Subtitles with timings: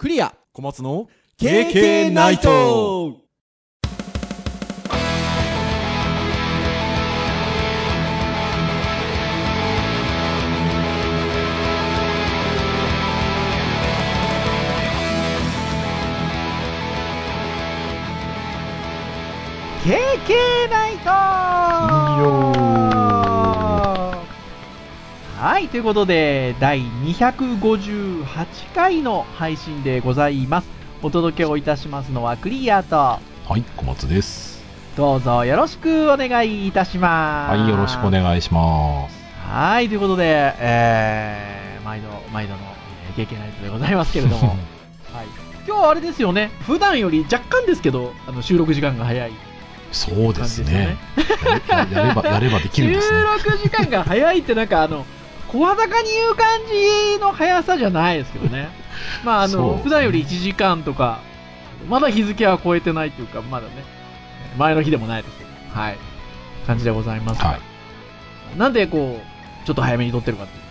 [0.00, 0.34] クリア。
[0.54, 3.18] 小松の KK ナイト。
[19.84, 20.60] ケーケ
[25.60, 28.24] はい、ということで、第258
[28.74, 30.68] 回の配信でございます。
[31.02, 33.20] お届けをいたしますのはクリアと、は
[33.58, 34.64] い、小松です。
[34.96, 37.58] どうぞよろしくお願いいたします。
[37.58, 39.14] はい、よろしくお願いします。
[39.50, 42.60] はい、ということで、えー、毎度、毎度の、
[43.10, 44.56] えー、ケーケーナイトでございますけれども、
[45.12, 45.26] はい。
[45.66, 49.32] 今日はあれですよね、普段より若干ですけど、あの収録時間が早い
[49.92, 50.98] そうです感じですよね
[51.68, 53.18] やれば、やればできるんですね。
[53.44, 55.04] 収録時間が早いってなんかあの
[55.52, 58.68] 小裸に言う感じの速さじゃないですけどね。
[59.24, 59.80] まああの、ね。
[59.82, 61.18] 普段より1時間とか
[61.88, 63.72] まだ日付は超えてないというかまだね
[64.58, 65.98] 前の日でもないですけどはい。
[66.66, 67.42] 感じでございます。
[67.42, 67.60] が、はい。
[68.58, 70.62] なんでこうちょっと早めに撮ってるかっていう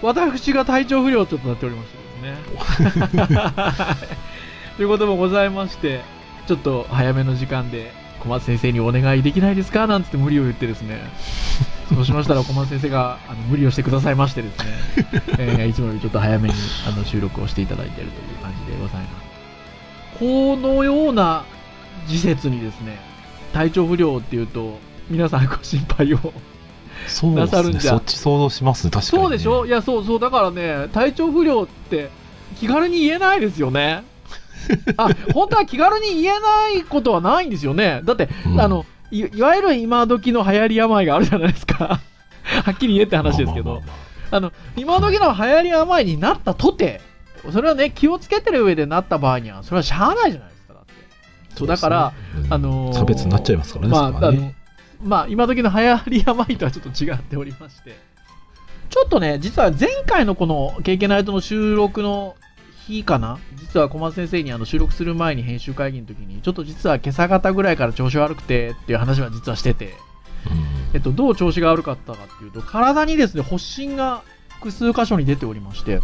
[0.00, 3.34] と私が体調不良ちょっとなっておりましてですね。
[4.76, 6.00] ということもございまして
[6.46, 9.86] ちょっと早めの時間で小松先生にお願いできないですか？
[9.86, 11.00] なんつって無理を言ってですね
[11.88, 14.64] そうしましたら小松先生があの無理をしてくださいましてですね、
[15.38, 16.54] えーいつもよりちょっと早めに
[16.88, 19.24] あの収録をしていただいているという感じでございます。
[20.18, 21.44] このような
[22.06, 22.98] 時節にですね
[23.52, 24.78] 体調不良っていうと
[25.10, 26.36] 皆さんご心配をそうで
[27.08, 27.34] すね。
[27.34, 27.90] なさるんじゃ。
[27.92, 29.24] そっち想像しますね、確かに、ね。
[29.24, 29.66] そうでしょ？
[29.66, 32.10] いやそうそうだからね体調不良って
[32.58, 34.04] 気軽に言えないですよね。
[34.96, 38.00] あ本当は気軽に言えないことはないんですよね。
[38.04, 38.60] だって、うん。
[38.60, 42.00] あのいいわゆる今時の流行り病があるじゃないですか。
[42.64, 43.82] はっきり言えって話ですけど、
[44.30, 47.00] まあの今時の流行り病になったとて
[47.52, 50.92] それはね気をつけてる上でなった場合にはそれはしゃあないじゃないですかだって。
[51.56, 54.54] そうだから、そうですねあのー差別になっちゃいますからね、まあ、ね。
[55.02, 57.94] まあ、今時の流行り病とはちょっと違っておりまして、
[58.90, 62.36] ちょっとね、実は前回のこの、経験ナイトの収録の
[62.88, 63.38] 日かな？
[63.54, 69.94] 実は小松先生にあの収録する前に編集会議の時に、ちょっと実は今朝方ぐらいから調子悪くてっていう話は実はしてて、
[70.92, 76.00] えっと、どう調子が悪かったかっていうと、体にですね、発疹が複数箇所に出ておりまして、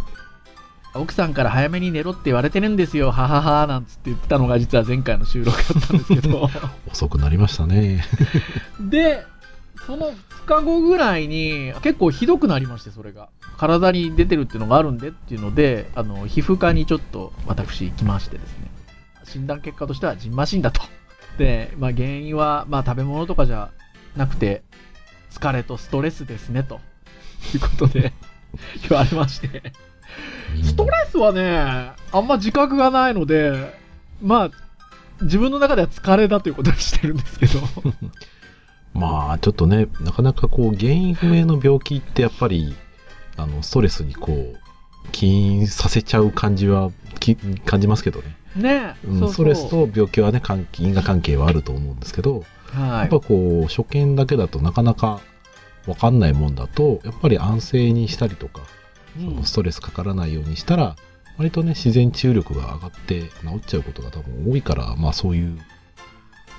[0.93, 6.49] 奥さんから早めに寝ろって言われてるんですよ、はははなんつって言ってたのが実は前回の収録だったんですけど、
[6.91, 8.03] 遅くなりましたね。
[8.79, 9.25] で、
[9.85, 13.29] その2日後ぐらいに結構ひどくなりまして、それが。
[13.57, 18.71] 体に出てるっていうのがあるんでっていうので、あの、皮膚科にちょっと私行きましてですね。
[19.23, 20.81] 診断結果としてはジンマシンだと。
[21.37, 23.71] で、まあ原因は、まあ食べ物とかじゃ
[24.15, 24.63] なくて、
[25.31, 26.79] 疲れとストレスですね、と
[27.53, 28.13] いうことで
[28.87, 29.73] 言われまして。
[30.63, 33.73] ストレスはね、あんま自覚がないので、
[34.21, 34.51] まあ、
[35.21, 37.61] 自分の中では疲れだということにしてるんですけど。
[38.93, 42.75] まあ、ちょっとね、なかなかこう、原因不明の病気ってやっぱり、
[43.37, 44.57] あの、ストレスにこう、
[45.11, 48.35] 起因させちゃう感じは、き感じますけどね。
[48.55, 49.33] ねうんそうそう。
[49.33, 52.99] ストレスと病気はね、関因果関係はあると思うんですけど、はい。
[52.99, 55.21] やっぱこう、初見だけだとなかなか
[55.87, 58.61] わかんないもんだと、やっぱり安静にしたりとか、
[59.17, 59.25] うん。
[59.25, 60.95] そのストレスかからないようにしたら、
[61.37, 65.57] 割とね、自然治癒力が上がって治っちゃうことが多分多いから、まあそういう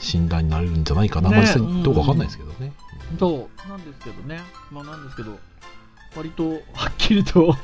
[0.02, 1.30] 診断になれるんじゃないかな。
[1.30, 1.36] ね。
[1.36, 2.72] まあ実際どうかわかんないですけどね。
[3.18, 3.68] そう。
[3.68, 4.22] なんですけど。
[4.22, 4.40] ね
[4.70, 5.38] まあなんですけど。
[6.16, 7.56] 割とはっきりと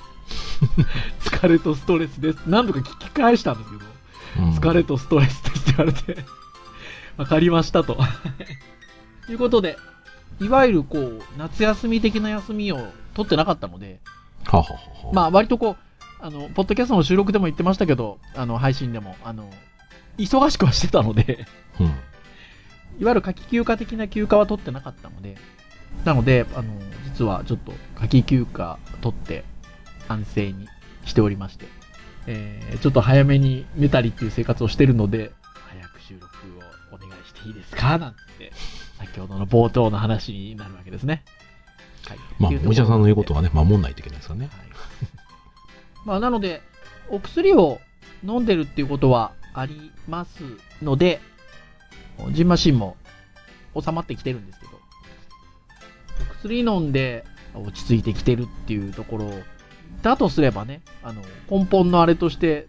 [1.20, 2.38] 疲れとストレスです。
[2.46, 3.76] 何度か聞き返したんですけ
[4.40, 4.54] ど、うん。
[4.54, 6.24] 疲れとストレスですって言われて。
[7.16, 7.98] わかりましたと。
[9.28, 9.76] いうことで
[10.40, 12.78] いわゆるこう夏休み的な休みを
[13.14, 14.00] 取ってなかったので
[14.46, 15.14] はあはあはあ。
[15.14, 15.76] まあ割とこう
[16.24, 19.50] あのポッドキャストの収録でも言ってましたけどあの配信でもあの
[20.16, 21.46] 忙しくはしてたので。
[21.80, 21.94] うん
[22.98, 25.36] いわゆる夏季休暇的な休暇は取ってなかったので、
[26.04, 26.64] なので、あの、
[27.04, 29.44] 実はちょっと夏季休暇取って
[30.08, 30.68] 安静に
[31.04, 31.66] しておりまして、
[32.26, 36.26] えーちょっと早めに寝たりっていう生活をしてるので、早く収録
[36.92, 37.98] をお願いしていいですか？
[37.98, 38.52] なんて、
[38.98, 41.24] 先ほどの冒頭の話になるわけですね。
[42.06, 42.18] はい。
[42.38, 43.42] まあ、お医者さんの言うことは。
[43.42, 44.48] はね、守んないといけないですからね。
[44.50, 44.68] はい
[46.04, 46.62] まあ、なので、
[47.10, 47.80] お薬を
[48.24, 50.42] 飲んでるっていうことはあります
[50.82, 51.20] ので、
[52.32, 52.96] ジンマシンも
[53.80, 54.72] 収まってきてるんですけど、
[56.30, 57.24] お薬飲んで
[57.54, 59.30] 落ち着いてきてるっていうところ
[60.02, 62.66] だとすればね、あの、根本のあれとして、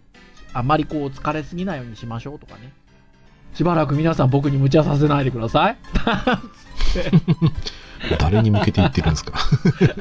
[0.52, 2.72] あまりこう疲れすぎないようにしましょうとかね。
[3.54, 5.76] しばらく皆さん僕に無茶させないでください。
[8.18, 9.34] 誰に向けて言ってるんですか？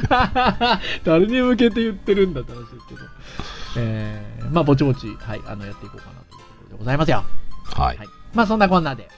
[1.04, 3.02] 誰に向けて言ってるんだって話ですけど。
[3.78, 7.24] えー、まあ、ぼちぼち、はい、あの、やっていこうかなというところでございますよ。
[7.66, 7.98] はい。
[7.98, 8.08] はい。
[8.34, 9.10] まあ、そんなこんなで、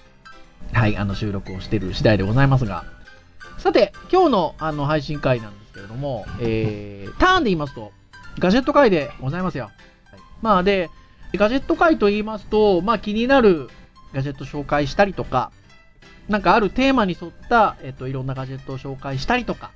[0.74, 2.86] はい、あの、収録をしている次第でございますが、
[3.58, 7.92] さて、今日の、あの、配信会なんですけれども、えー、ターンで言いますと、
[8.40, 9.66] ガジェット会でございますよ。
[9.66, 10.90] はい、まあ、で、
[11.36, 13.70] ガジェット会と言いますと、まあ、気になる
[14.14, 15.52] ガジェット紹介したりとか、
[16.28, 19.72] なんかあるテーマに沿った、えっと、いろんなガジェットを紹介したりとか、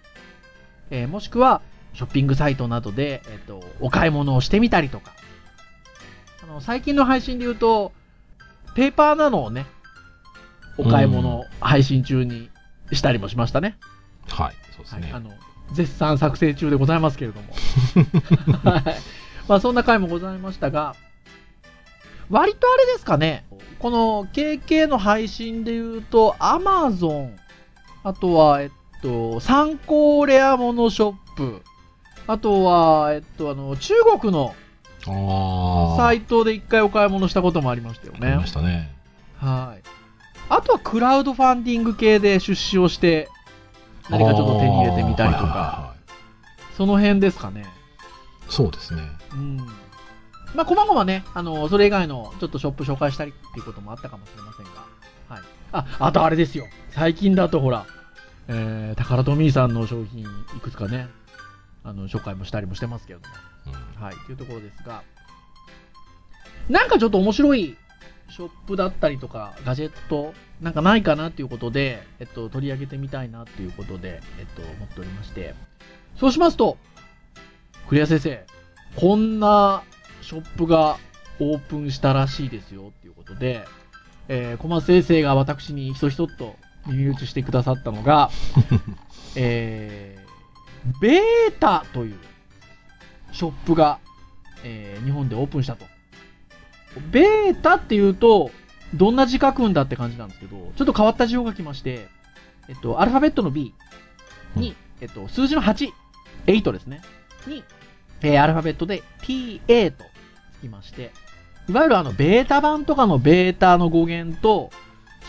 [0.89, 1.61] えーもしくは、
[1.93, 5.13] ショッピングサイトなどで、えっと、お買い物をしてみたりとか、
[6.43, 7.93] あの、最近の配信で言うと、
[8.75, 9.65] ペーパーなのをね、
[10.77, 12.49] お買い物配信中に
[12.91, 13.77] したりもしましたね。
[14.27, 14.53] はい。
[14.75, 15.01] そうですね。
[15.03, 15.31] はい、あの、
[15.73, 17.53] 絶賛作成中でございますけれども。
[18.69, 18.83] はい。
[19.47, 20.95] まあ、そんな回もございましたが、
[22.29, 23.45] 割とあれですかね、
[23.79, 27.35] この KK の配信で言うと、Amazon、
[28.03, 28.69] あとは、えっ
[29.01, 31.61] と、参考レアモノショップ、
[32.27, 34.55] あとは、えっと、あの、中国の。
[35.97, 38.47] サイトで一回お買い物したこともありましたよねありま。
[38.47, 38.91] したね。
[39.37, 39.83] はい。
[40.49, 43.29] あとはクラウドファンディング系で出資をして、
[44.09, 45.95] 何かちょっと手に入れてみたりとか、あーはいはいはいはい
[46.75, 47.65] その辺ですかね。
[48.49, 49.01] そうですね。
[49.31, 49.57] うん。
[50.55, 54.71] まあ、こまごまね、あの、それ以外のちょっとショップ紹介したりっていうこともあったかもしれませんが。
[55.29, 55.43] はい。
[55.71, 56.65] あ、あとあれですよ。
[56.91, 57.85] 最近だとほら、
[58.49, 61.07] えー、タカラトミーさんの商品いくつかね、
[61.85, 63.35] あの、紹介もしたりもしてますけれども。
[63.97, 65.01] うんはい、というところですが、
[66.69, 67.77] なんかちょっと面白い
[68.29, 75.53] ショップだったりとか、ガジェット、なんかないかなっていうことで、えっと、取り上げてみたいなっていうことで、えっと、思っておりまして。
[76.17, 76.77] そうしますと、
[77.87, 78.45] クリア先生、
[78.95, 79.83] こんな
[80.21, 80.97] ショップが
[81.39, 83.65] オープンしたらしいですよっていうことで、
[84.27, 86.55] えー、小松先生が私にひそひそっと
[86.87, 88.29] 耳打ちしてくださったのが、
[89.35, 91.21] えー、ベー
[91.59, 92.15] タという
[93.31, 93.99] ショップが、
[94.63, 95.85] えー日本でオープンしたと。
[97.11, 98.51] ベータっていうと、
[98.93, 102.07] どんな字書くんだって感じなんですけど、ちょっと変わった字を書きまして、
[102.69, 103.73] えっと、アルファベットの B
[104.55, 105.89] に、えっと、数字の8、
[106.47, 107.01] 8ですね。
[107.47, 107.63] に、
[108.21, 110.03] えーアルファベットで TA と
[110.59, 111.11] つきまして、
[111.67, 114.71] いわゆるあの、ベータ版とかのベータの語源と、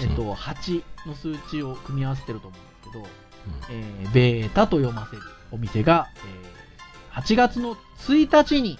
[0.00, 3.06] えっと、8の数値を組み合わせてると思うんですけど、
[3.70, 6.46] えーベータと読ませるお店が、えー
[7.16, 8.78] 8月の1日に、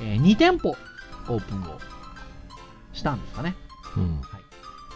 [0.00, 0.70] えー2店舗
[1.28, 1.78] オープンを
[2.94, 3.54] したんですかね。
[3.96, 4.20] うん。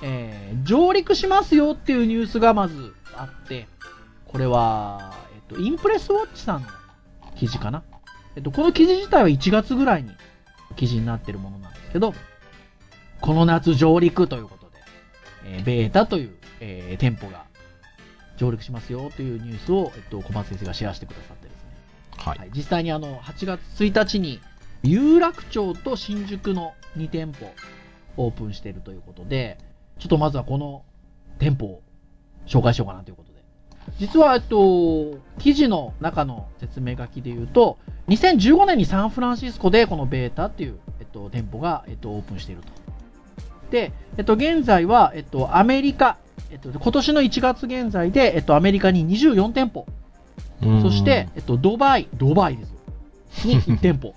[0.02, 3.68] えー上陸しますよっていうニュースがまずあって、
[4.26, 6.68] これは、えっと、インプレスウォッチさんの
[7.36, 7.82] 記事かな。
[8.36, 10.10] えっと、この記事自体は1月ぐらいに
[10.76, 12.14] 記事になってるものなんですけど、
[13.20, 14.76] この夏上陸ということで、
[15.44, 17.44] えーベータという、えー店舗が
[18.36, 21.70] 上陸しますよというニュースを、えっと、小松先生がシェアしてくださってですね。
[22.16, 22.38] はい。
[22.38, 24.40] はい、実際にあの8月1日に
[24.82, 27.52] 有楽町と新宿の2店舗
[28.18, 29.58] オープンしているということで、
[29.98, 30.84] ちょっとまずはこの
[31.38, 31.82] 店舗を
[32.46, 33.38] 紹介しようかなということで。
[33.98, 37.78] 実は、えっと、記事の中の説明書きで言うと、
[38.08, 42.68] 2015年にサンフランシスコでこのベータっていう、えっと、店舗が、えっと、オープンしていると。
[43.70, 46.18] で、えっと、現在は、えっと、アメリカ、
[46.50, 49.86] えっと、今年の1月現在で、えっと、アメリカに24店舗
[50.62, 52.78] うんそして、、えっと、ドバイ、ドバイですよ。
[53.44, 54.14] に1店舗。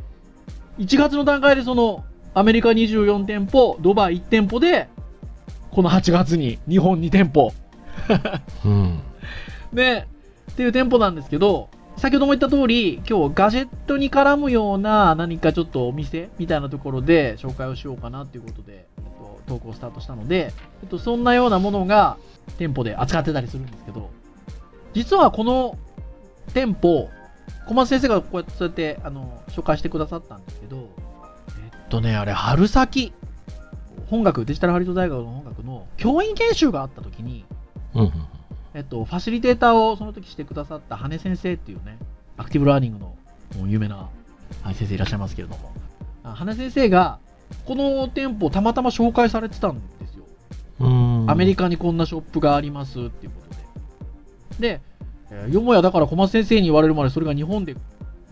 [0.78, 2.04] 1月の段階でその、
[2.34, 4.88] アメリカ24店舗、ドバイ1店舗で、
[5.70, 7.52] この8月に日本2店舗。
[8.64, 9.00] うん。
[9.72, 10.06] で、
[10.52, 22.16] っていう店舗なんですけど、先ほども言った通り、今日ガジェットに絡むような何かちょっとお店みたいなところで紹介をしようかなっていうことで、えっと、投稿スタートしたので、えっと、そんなようなものが
[22.56, 24.10] 店舗で扱ってたりするんですけど、
[24.94, 25.76] 実はこの
[26.54, 27.10] 店舗、
[27.66, 30.88] 小松先生がこうやってそうやってあの紹介してくださったんですけど、
[31.88, 33.12] とね、あれ、春先、
[34.10, 37.44] 本学、デジタルハリウッド大学の本学の教員研修があった時に、
[37.94, 38.12] うんうん。
[38.74, 41.98] えっと、ファシリテーターをその時してくださった羽根先生っていうね、
[42.36, 43.14] アクティブラーニングの
[43.66, 44.08] 有名な
[44.62, 45.72] はい先生いらっしゃいますけれども、
[46.24, 47.18] あ羽根先生が、
[47.66, 50.24] この店舗たまたま紹介されてたんですよ。
[50.80, 51.30] うん。
[51.30, 53.40] アメリカにこんなショップがありますっていうこ
[54.56, 54.76] とで。
[54.76, 54.80] で、
[55.30, 57.76] えーよもやだから小松先生に言われるまでそれが日本で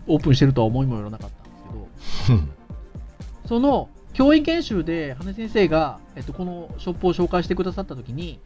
[0.07, 2.49] オープンしてるとは思いもよらなかったんですけど、うん。
[3.47, 8.39] その教員研修で羽根先生が、えっと、このショップを紹介してくださった時に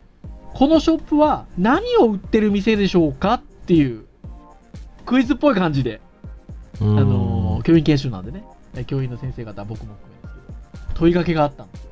[0.53, 4.05] このショップは何を売ってる店でしょうかっていう
[5.05, 5.99] クイズっぽい感じで、
[6.79, 8.43] ああのー教員研修なんでね。
[8.75, 11.89] え教員の先生方僕も含めですけど問いかけがあったんですよ。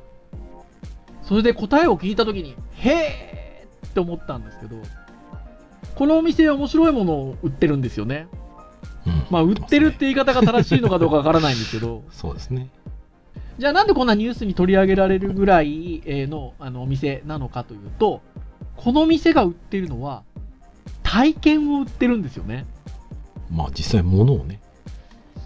[1.22, 4.76] それで答えを聞いた時にへーって思ったんですけど
[5.94, 8.26] このお店面白いものを売ってるんですよね。
[9.06, 9.26] うん。
[9.30, 12.70] まあ、売ってるって言い方が正しいのかどうかわからないんですけど、 そうですね。
[13.60, 18.22] じゃあなんでこんなニュースに取り上げられるぐらいえーのあのお店なのかというと、
[18.74, 20.22] この店が売ってるのは、
[21.02, 22.64] 体験を売ってるんですよね。
[23.50, 24.60] まあ実際物をね、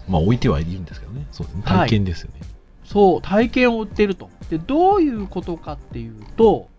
[0.07, 1.27] まあ置いてはいるんですけどね。
[1.33, 1.63] そうですね。
[1.65, 2.39] はい体験ですよね。
[2.85, 4.29] そう、体験を売ってると。
[4.49, 6.69] で、どういうことかっていうと、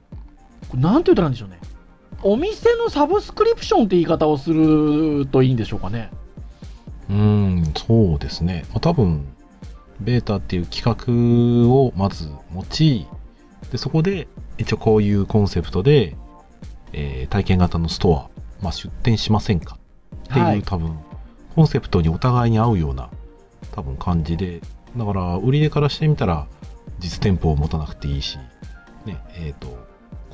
[0.71, 1.59] これなんて言ったらいいんでしょうね。
[2.23, 6.11] お店のサブスクリプションって言い方をするといいんでしょうかね。
[7.11, 8.65] うーん、そうですね。
[8.71, 9.27] まあ、多分、
[10.01, 13.07] ベータっていう企画をまず持ち、
[13.71, 16.17] で、そこで一応こういうコンセプトで、
[16.93, 18.31] えー体験型のストア、
[18.63, 19.79] まあ、出店しませんか？
[20.15, 20.99] っていう、はい多分、
[21.55, 23.11] コンセプトにお互いに合うような、
[23.73, 24.61] 多分感じで、
[24.97, 26.47] だから、売り手からしてみたら、
[26.99, 28.39] 実店舗を持たなくていいし、
[29.05, 29.77] ね、えっ、と、こ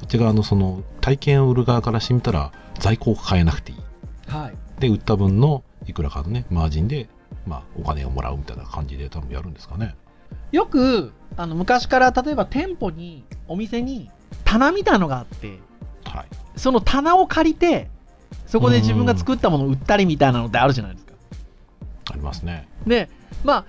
[0.05, 3.79] っち側のその体験を売る側からしてみたら、在庫を買えなくていい。
[4.29, 4.81] はい。
[4.81, 7.09] で、売った分のいくらかのね、マージンで、
[7.47, 9.95] まあ、お金をもらうみたいな感じで多分やるんですかね。
[10.53, 14.11] よく、あの、昔から例えば店舗に、お店に
[14.45, 15.59] 棚みたいなのがあって、
[16.05, 16.27] はい。
[16.57, 17.91] その棚を借りて、
[18.47, 21.13] そこで自分が作ったものを売ったりみたいなのってあるじゃないですか。
[22.11, 22.69] ありますね。
[22.87, 23.09] で、
[23.45, 23.65] まあ、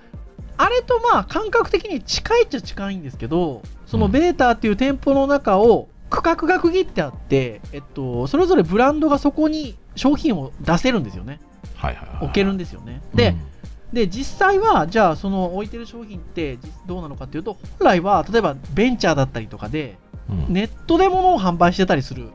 [0.56, 11.40] あれとまあ感覚的に近いっちゃ近いんですけど、そのベータっていう店舗の中を区画が区切ってあって、えっと、それぞれブランドがそこに商品を出せるんですよね。
[11.74, 12.24] はいはいはい。
[12.24, 13.02] 置けるんですよね。
[13.14, 13.53] で、うん
[13.94, 19.96] で、実際は、じゃあその置いてる商品って実どうなのかっていうと、本来は例えばベンチャーだったりとかで、
[20.28, 22.30] うんネットで物を販売してたりする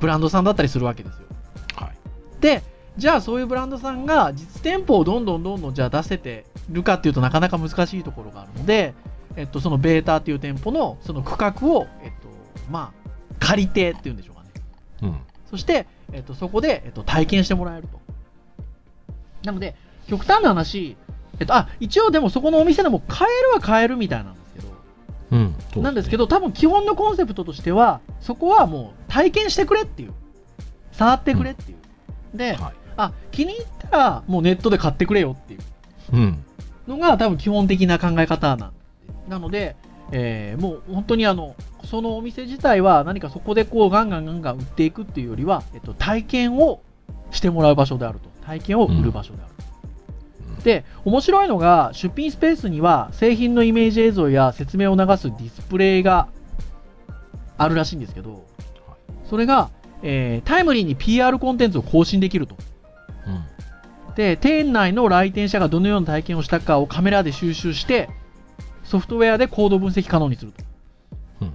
[0.00, 1.26] ブランドさんだったりするわけですよ。
[1.74, 1.96] はい。
[2.40, 2.62] で、
[2.96, 8.94] じゃあそういうブランドさんが実店舗をどんどんどんどんじゃあ出せてるかっていうとなかなか難しいところがあるので、
[9.34, 12.28] えっと、そのベータっていう店舗のその区画を、えっと、
[12.70, 13.08] まあ、
[13.40, 14.50] 借りてっていうんでしょうかね。
[15.02, 15.16] うん。
[15.50, 18.00] そして、えっと、そこで、えっと、体験してもらえると。
[19.44, 19.74] なので、
[20.08, 20.96] 極端な話、
[21.38, 24.68] えっと、あ、一応でもそこのお店でも買えるは買えるみたいなんですけど、
[25.32, 25.54] うん。
[25.72, 30.12] そうど、なんですけど、多分基本のコンセプトとしては、そこはもう体験してくれっていう。
[30.92, 32.36] 触ってくれっていう。
[32.36, 32.72] で、はい。
[32.96, 35.60] あ、気に入ったらもうネットで買ってくれよっていう
[36.12, 36.44] うん。
[36.88, 38.72] のが多分基本的な考え方なん
[39.28, 39.76] なので、
[40.12, 46.80] えーもう本当にあの、そのお店自体は何かそこでこうガンガンガンガン売っていくっていうよりは、えっと、体験を
[47.30, 48.30] してもらう場所であると。
[48.46, 49.50] 体験を売る場所である。
[49.50, 49.56] うん
[50.66, 56.26] で、面白いのが、出品スペースには製品のイメージ映像や説明を流すディスプレイが
[57.56, 58.44] あるらしいんですけど、
[59.30, 59.70] それが、
[60.02, 62.56] えータイムリーに PR コンテンツを更新できると。
[64.08, 64.14] うん。
[64.16, 68.08] で、店内の来店者がどのような体験をしたかをカメラで収集して、
[68.82, 70.64] ソフトウェアでコード分析可能にすると。
[71.42, 71.52] うん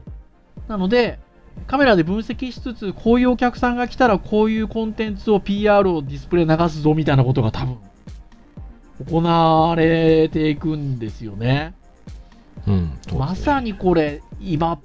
[0.69, 1.19] なので、
[1.67, 7.77] カメラで分析しつつ、こういうお客さんが来たらこういうコンテンツを PR をディスプレイ流すぞみたいなことが多分、
[9.09, 11.73] 行われていくんですよね。
[12.67, 12.99] うん。
[13.17, 13.59] まさ。
[13.61, 14.79] にこれ、今っ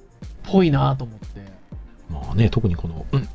[0.44, 1.26] ぽいなと思って。
[2.10, 3.28] まあね、特にこの、うん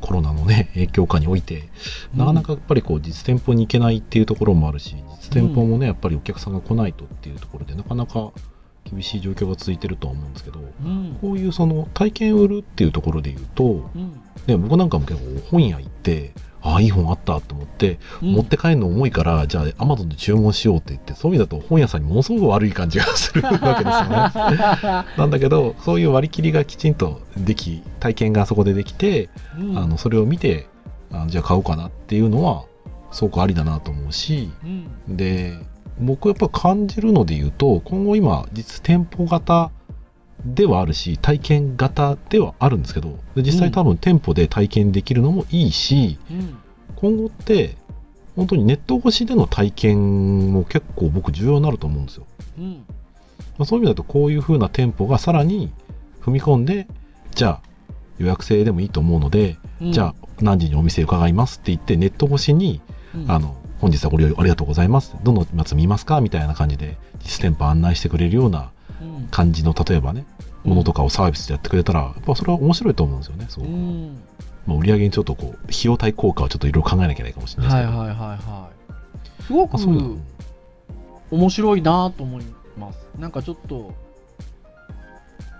[0.00, 1.68] コロナのね、影響下において、
[2.14, 8.32] なかなかやっぱりこう実店舗に行けないっていうところもあるし、実店舗もね、やっぱりお客さんが来ないとっていうところで、なかなか
[8.90, 11.18] 厳しい状況が続いてるとは思うんですけど、うん。
[11.20, 14.20] こういうその体験売るっていうところで言うと、うん。
[14.46, 16.32] ね、僕なんかも結構本屋行って、
[16.62, 25.04] ああ、いい本あったと思って、うん持って帰るの重いから、じゃあアマゾンで注文しようって言って、そういう意味だと本屋さんにものすごく悪い感じがするわけですよね。
[25.16, 30.66] なんだけど、そういう割り切りがきちんとでき、体験がそこでできて、うんあの、それを見て、
[31.12, 32.64] あじゃあ買おうかなっていうのは、
[33.10, 34.50] すごくありだなと思うし、
[35.08, 35.16] うん。
[35.16, 35.58] で、
[35.98, 39.70] 僕やっぱ感じるので言うと、今後今、実店舗型
[40.44, 46.58] ではあるし、体験型ではあるんですけど、で実際多分店舗で体験できるのもいいし、うん。
[46.96, 47.76] 今後って、
[48.36, 52.26] 本当にネット越しでの体験も結構僕重要になると思うんですよ。
[52.58, 52.84] うん。
[53.58, 55.72] まあ、そういう意味だとこういう風な店舗がさらに
[56.22, 56.86] 踏み込んで、
[57.34, 57.70] じゃあ
[58.18, 62.80] 予約制でもいいと思うので、うんじゃあ何時にお店伺いますって言ってネット越しに、
[63.14, 65.16] うんあの、本日はご利用ありがとうございます。
[65.22, 68.70] どの松見ますかみたいな感じで実店舗案内してくれるような
[69.00, 70.26] うん感じの例えばね、
[70.64, 73.46] ものとかをサービスでやってくれたら、やっぱそれは面白いと思うんですよね。
[73.48, 73.68] そうう。
[73.68, 74.22] ん。
[74.66, 77.98] まあ、売り上げにちょっとこう、費用対効果はちょっといろいろ考えなきゃいけないかもしれないですけど。
[77.98, 78.70] はいはいはいは
[79.38, 79.42] い。
[79.42, 80.18] すごくまあそういうの
[81.30, 82.44] 面白いなと思い
[82.76, 82.98] ます。
[83.18, 83.94] なんかちょっと、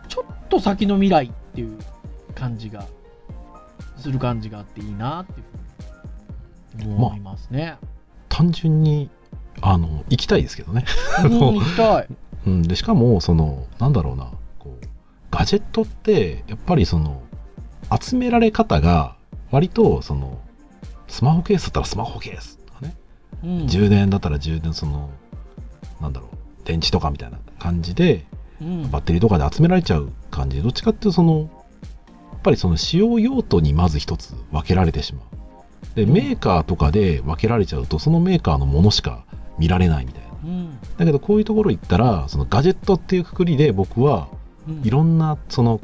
[0.09, 1.79] ちょっと先の未来っていう
[2.35, 2.87] 感じが、
[3.97, 7.77] する感じがあっていいなっていうふうに思いますね。
[8.41, 9.11] 単純に、
[9.61, 10.85] あの、行きたいですけどね。
[11.25, 12.09] うん、 行きたい。
[12.47, 12.63] うん。
[12.63, 14.87] で、しかも、その、なんだろうな、こう、
[15.31, 17.23] ガジェットって、やっぱりその、
[18.01, 19.17] 集められ方が、
[19.51, 20.39] 割と、その、
[21.11, 22.95] スマホケースだったらスマホケースとかね。
[23.45, 25.11] うん充電だったら充電その
[26.01, 28.27] なんだろう電池とかみたいな感じで
[28.63, 35.40] うんバッテリーとかで集められちゃう感じでどっちかっていうとそのやっぱりその使用用途にまず一つ分けられてしまう
[35.95, 39.25] でうんメーカーとかで分けられちゃうとそのメーカーのものしか
[39.59, 40.29] 見られないみたいな。
[40.45, 40.79] うん。
[40.97, 44.29] だけどこういうところ行ったらそのガジェットっていうくくりで僕は
[44.69, 44.83] うん。
[44.85, 45.81] いろんなその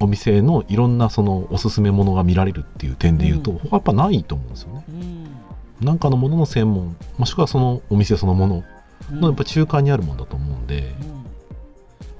[0.00, 4.84] お店のいろんなそのおすすめものが見られるっていう点で言うと、うやっぱないと思うんですよね。
[4.88, 5.86] うん。
[5.86, 8.64] なんかのものの専門もしくはそのお店そのもの
[9.10, 9.20] うん。
[9.20, 11.17] のやっぱ中間にあるもんだと思うんで、うん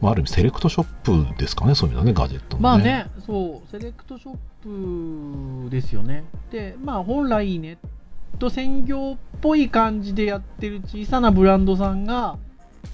[0.01, 0.87] まあ、ある意味セレクトショッ
[1.33, 6.25] プですかねそういう意味だねガジェットの、まあね、そう、セレクトショップですよね。
[6.51, 7.79] で、まあ本来ネッ
[8.39, 12.39] ト専業っぽい感じでやってる小さなブランドさんが、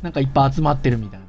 [0.03, 1.25] なんかいっぱい集まってるみたいな。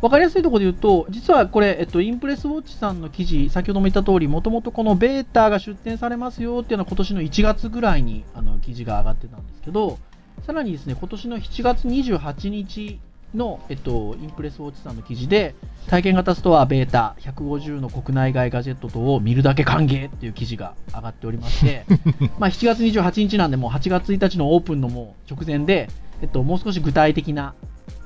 [0.00, 9.98] わかりやすいところで言うと、実はこれ、えっと、インプレスウォッチさんの記事、先ほども言った通り、もともとこのベータが出展されますよっていうのは今年の1月ぐらいにあの記事が上がってたんですけど、
[10.44, 12.98] さらにですね、今年の7月28日
[13.34, 15.54] の、えっと、インプレスウォッチさんの記事で、
[15.88, 21.84] 体験型ストアベータ150の国内外ガジェット等を見るだけ歓迎っていう記事が上がっておりまして、
[22.38, 25.88] まあ7月28日なんでもう8月1日のオープンのもう直前で、
[26.20, 27.54] えっと、もう少し具体的な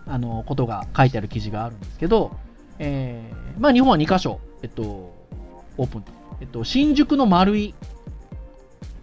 [0.06, 2.36] あのことが書いてある記事があるんですけど、
[2.78, 6.12] えーまあ日本は2カ所、えっと、オープンと。
[6.40, 7.74] えっと、新宿の丸井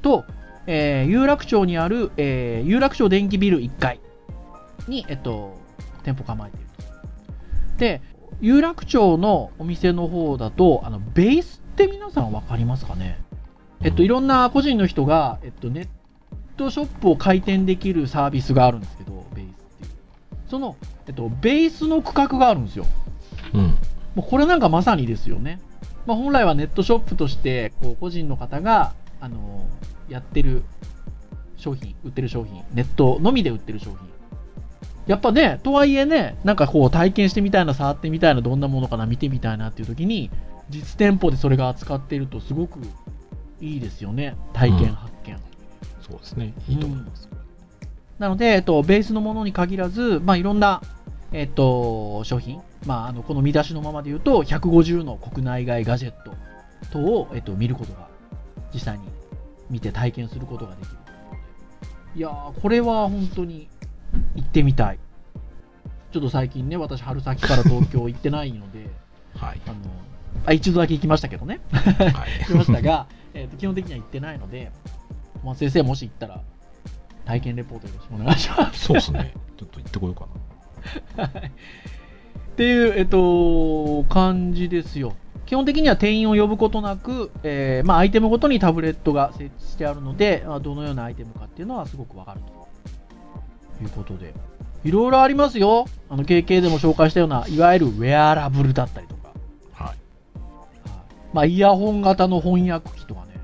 [0.04, 0.24] と、
[0.68, 4.00] えー有楽町にある、えー有楽町電気ビル1階
[4.88, 5.58] に、えっと、
[6.04, 6.84] 店舗構えていると。
[7.78, 8.02] で、
[8.42, 13.20] 有楽町のお店の方だと、あの、ベースって皆さんわかりますかね？
[13.82, 15.88] えっと、いろんな個人の人が、えっと、ネッ
[16.56, 19.90] トショップを開店できるサービスがあるんですけど、ベースっていう。
[20.48, 20.76] その、
[21.08, 22.86] えっと、ベースの区画があるんですよ。
[23.54, 23.76] うん
[24.16, 25.60] もうこれなんかまさにですよね。
[26.06, 29.66] まあ、本来はネットショップとして、こう、個人の方が、あの
[30.08, 30.64] やってる
[31.58, 33.98] 商品、売ってる商品、ネットのみで売ってる商品。
[35.06, 40.30] やっぱね、とはいえね、なんかこう体験してみたいな、触ってみたいな、どんなものかな、見てみたいなっていう時に、
[40.70, 42.80] 実店舗でそれが扱っているとすごく
[43.60, 44.36] いいですよね。
[44.54, 45.38] 体験うん発見。
[46.02, 47.30] そうですねいいと思います、
[48.20, 50.82] なので、えっと、ベースのものに限らず、まあ、いろんな、
[51.32, 56.36] えっと、商品、まあ、あの、この見出しのままで言うと、150の国内外ガジェット
[56.92, 58.08] 等を、えっと、見ることが、
[58.74, 59.06] 実際に
[59.70, 60.98] 見て体験することができる。
[62.16, 63.68] いやー、これは本当に
[64.36, 65.00] 行ってみたい。
[66.12, 68.90] ちょっと最近ね、私、春先から東京行ってないので、
[69.36, 69.76] はいあの、
[70.46, 71.60] あ、一度だけ行きましたけどね。
[71.72, 74.72] はい 行きましたが、えっと、基本的には行ってないので、
[75.44, 76.42] まあ、先生もし行ったら、
[77.26, 78.86] 体験レポートよろしくお願いします。
[78.86, 80.28] そうですねちょっと行ってこようか
[81.18, 81.42] なっ
[82.56, 85.16] ていう、えっと、感じですよ。
[85.46, 92.63] 基本的には店員を呼ぶことなく、えーまあ、アイテムごとにタブレットが設置してあるので、まあどのようなアイテムかっていうのはすごくわかると
[93.82, 94.34] いうことで。
[94.84, 95.86] いろいろありますよ。
[96.10, 99.30] あの、KK でも紹介したような、いわゆるウェアラブルだったりとか。
[99.72, 99.98] はいはい
[101.34, 103.40] まあ、イヤホン型の翻訳機とかね。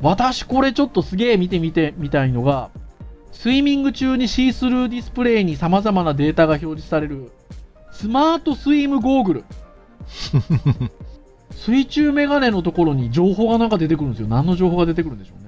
[0.00, 2.70] 私これちょっとすげえ見てみてみたいのが、
[3.32, 7.30] スイミング中にシースルーディスプレイに様々なデータが表示される、
[7.92, 9.44] スマートスイムゴーグル。
[11.52, 14.28] 水中メガネのところに情報がなんか出てくるんですよ。
[14.28, 15.47] 何の情報が出てくるんでしょう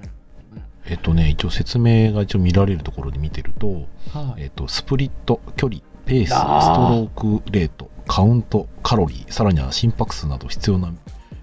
[0.91, 4.43] えっとね一応説明が一応見られるところで見てると、はい。
[4.43, 10.93] えっと、スプリット距離ペースストロークレートカウントカロリーさらには心拍数など必要な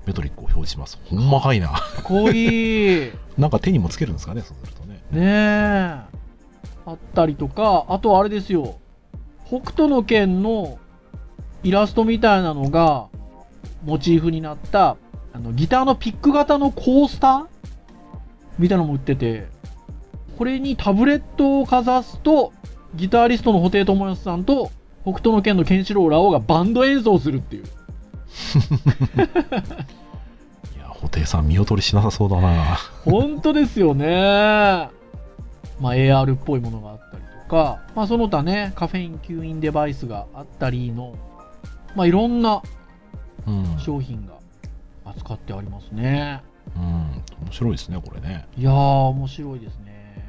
[0.05, 3.11] メトリックを表示しますほんまかいなかっこいい。
[3.39, 6.19] なんか手にもつけるんですかねそうするとねねえ。
[6.85, 8.77] あったりとか、あとあれですよ。
[9.47, 10.79] 北斗の拳の
[11.63, 13.09] イラストみたいなのが
[13.83, 14.97] モチーフになった
[15.33, 17.58] あのギターのピック型のコースター
[18.59, 19.49] みたいなのも売ってて、
[20.37, 22.53] これにタブレットをかざすと、
[22.95, 24.71] ギタリストの布袋寅泰さんと
[25.03, 27.65] 北斗の拳のケンシロウラオがバンド演奏するっていう。
[27.65, 27.67] い
[30.79, 34.89] や布袋さん見劣りしなさそうだな本当ですよね。
[35.81, 41.15] まあ、AR っぽいものがあったりとか、まあ、その他ね、カフェイン吸引デバイスがあったりの、
[41.95, 42.63] まあ、いろんな
[43.49, 44.35] うん、商品が
[45.07, 46.43] 扱ってありますね。
[46.77, 48.47] うん、面白いですねこれね。
[48.57, 50.25] いやー、面白いですね。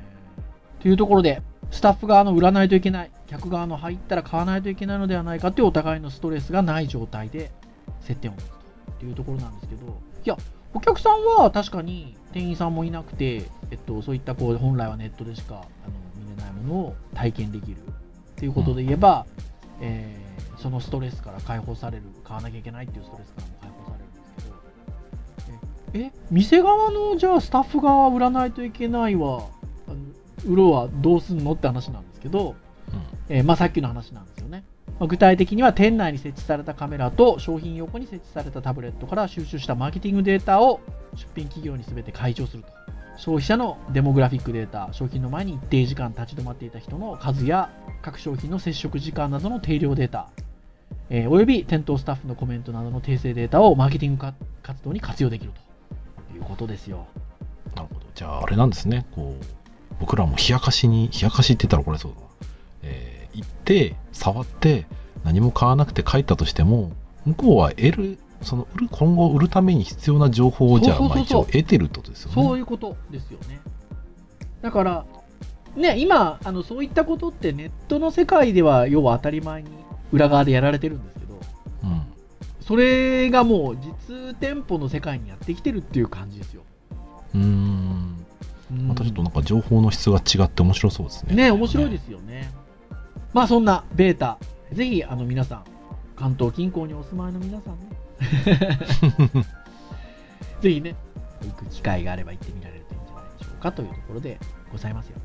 [0.82, 7.52] というところで、スタッフ側の売らないといけない、客側の入ったら買わないといけないのではないかというお互いのストレスがない状態で
[8.02, 8.46] 接点を持つ
[9.00, 9.86] というところなんですけど、
[10.26, 10.38] いや、
[10.74, 15.64] お客さんは確かに店員さんもいなくて、えっと、そういったこう本来はネットでしかあの
[16.24, 17.78] 見れないものを体験できる
[18.36, 19.26] ということで言えば、
[19.82, 23.54] えーそのストレスから解放される、買わなきゃいけないっていうストレスからも
[25.94, 29.48] え、え店側のじゃあスタッフ側は売らないといけないは、
[29.88, 29.98] あの
[30.46, 32.56] 売ろうはどうすんのって話なんですけど、
[33.30, 34.64] えーまあ、さっきの話なんですよね。
[35.00, 40.82] まあ、具体的には店内に設置されたカメラと商品横に設置されたタブレットから収集したマーケティングデータを
[41.16, 42.70] 出品企業に全て開帳すると。
[43.18, 47.70] 消費者のデモグラフィックデータ、商品の前に一定時間立ち止まっていた人の数や
[48.02, 50.30] 各商品の接触時間などの定量データ、
[51.10, 55.69] えーおよび店頭スタッフのコメントなどの訂正データをマーケティングか活動に活用できると
[56.40, 57.08] いうことですよ。
[57.76, 58.02] なるほど。
[58.16, 59.06] じゃあ、あれなんですね。
[59.12, 59.46] こう、
[60.00, 62.28] 僕らも冷やかしに、冷やかしって言ったらこれそうだな。
[62.84, 64.86] えー行って、触って、
[65.24, 66.92] 何も買わなくて帰ったとしても、
[67.26, 72.36] 向こうは得る、その売る、今後売るために必要な情報をじゃあ、まあ一応得てるってことですよね。
[72.36, 73.60] そういうことですよね。
[74.62, 75.06] だから、
[75.76, 79.70] ね、今、あのそういったことってネットの世界では要は当たり前に
[80.12, 81.40] 裏側でやられてるんですけど、
[81.84, 82.02] うん。
[82.70, 83.78] それがもう
[84.08, 86.62] 実店舗の世界にやってきてるっていう感じですよ。
[87.34, 88.26] うーん。
[88.70, 91.34] うんまたちょっとなんか情報の質が違って面白そうですね。
[91.34, 92.52] ね、面白いですよね。
[93.34, 94.38] まあそんなベータ、
[94.72, 95.64] ぜひあの皆さん、
[96.16, 97.88] 関東近郊にお住まいの皆さんね、
[100.62, 100.96] ぜひね、
[101.42, 104.40] 行く機会があれば行ってみられるといいんじゃないでしょうかというところで
[104.72, 105.16] ございますよ。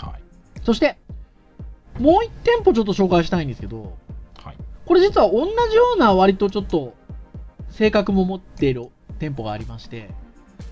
[0.00, 0.22] はい。
[0.62, 0.98] そして、
[1.98, 3.92] もう一店舗ちょっと紹介したいんですけど、はい。
[4.86, 6.94] これ実は同じような割とちょっと
[7.70, 10.10] 性格も持っている店舗がありまして、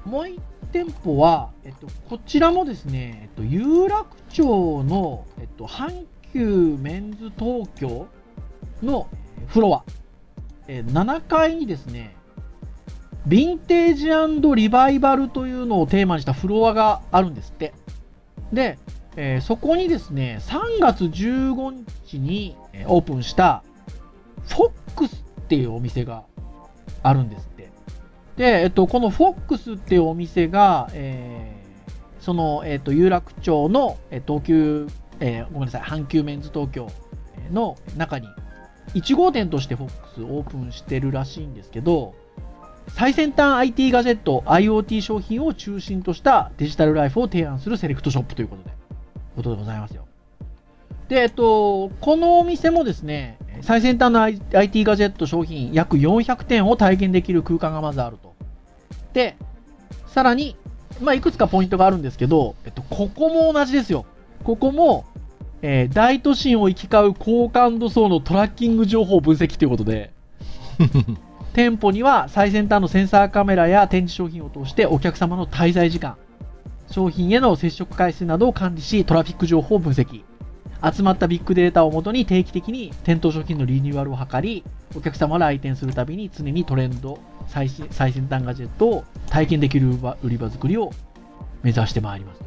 [0.05, 0.41] もう一
[0.73, 8.07] 店舗は、えっと、こちらもですね、えっと、有楽町の、えっと、阪急メンズ東京
[8.83, 9.07] の
[9.49, 9.85] フロア、
[10.67, 12.17] えー7階にですね、
[13.29, 17.75] ヴィンテージリバイバルというのをテーマにしたフロアがあるんですって。
[18.53, 18.79] で、
[19.17, 23.63] えーそこにですね、3月15日にオープンした、
[24.49, 26.25] フォックスっていうお店が
[27.03, 27.71] あるんですって。
[28.37, 31.63] で、えっと、このフォックスっていうお店が、えー
[32.23, 34.87] その、えっと、有楽町の、えー東急、
[35.21, 36.89] えーごめんなさい、阪急メンズ東京
[37.51, 38.29] の中に、
[38.95, 42.15] 1号店としてフォックスオープンしてるらしいんですけど、
[42.89, 48.71] 最先端 IT ガジェット、IoT 商品を中心としたデジタルライフを提案するセレクトショップということで、
[49.37, 50.07] ことでございますよ。
[51.13, 58.35] で、えっと、このお店もですね、最先端の IT ガジェット商品約400点を体験できる空間がまずあると。
[59.13, 59.37] で、
[60.07, 60.57] さらに、
[61.03, 64.07] まあ、いくつかポイントがあるんですけど、えっと、ここも同じですよ。
[64.43, 65.05] ここも、
[65.61, 70.15] えー大都心を行き交う高感度層のトラッキング情報分析ということで、
[71.53, 76.17] 店舗には最先端のセンサーカメラや展示商品を通してお客様の滞在時間、
[76.91, 80.23] 商品への接触回数などを管理し、トラフィック情報を分析。
[80.85, 84.65] 集まったビッグデータをもとに定期的に店頭商品のリニューアルを図り、
[84.97, 89.91] お客様が来店するたびに常にトレンド、最新最先端ガジェットを体験できる
[90.23, 90.91] 売り場作りを
[91.63, 92.41] 目指してまいります。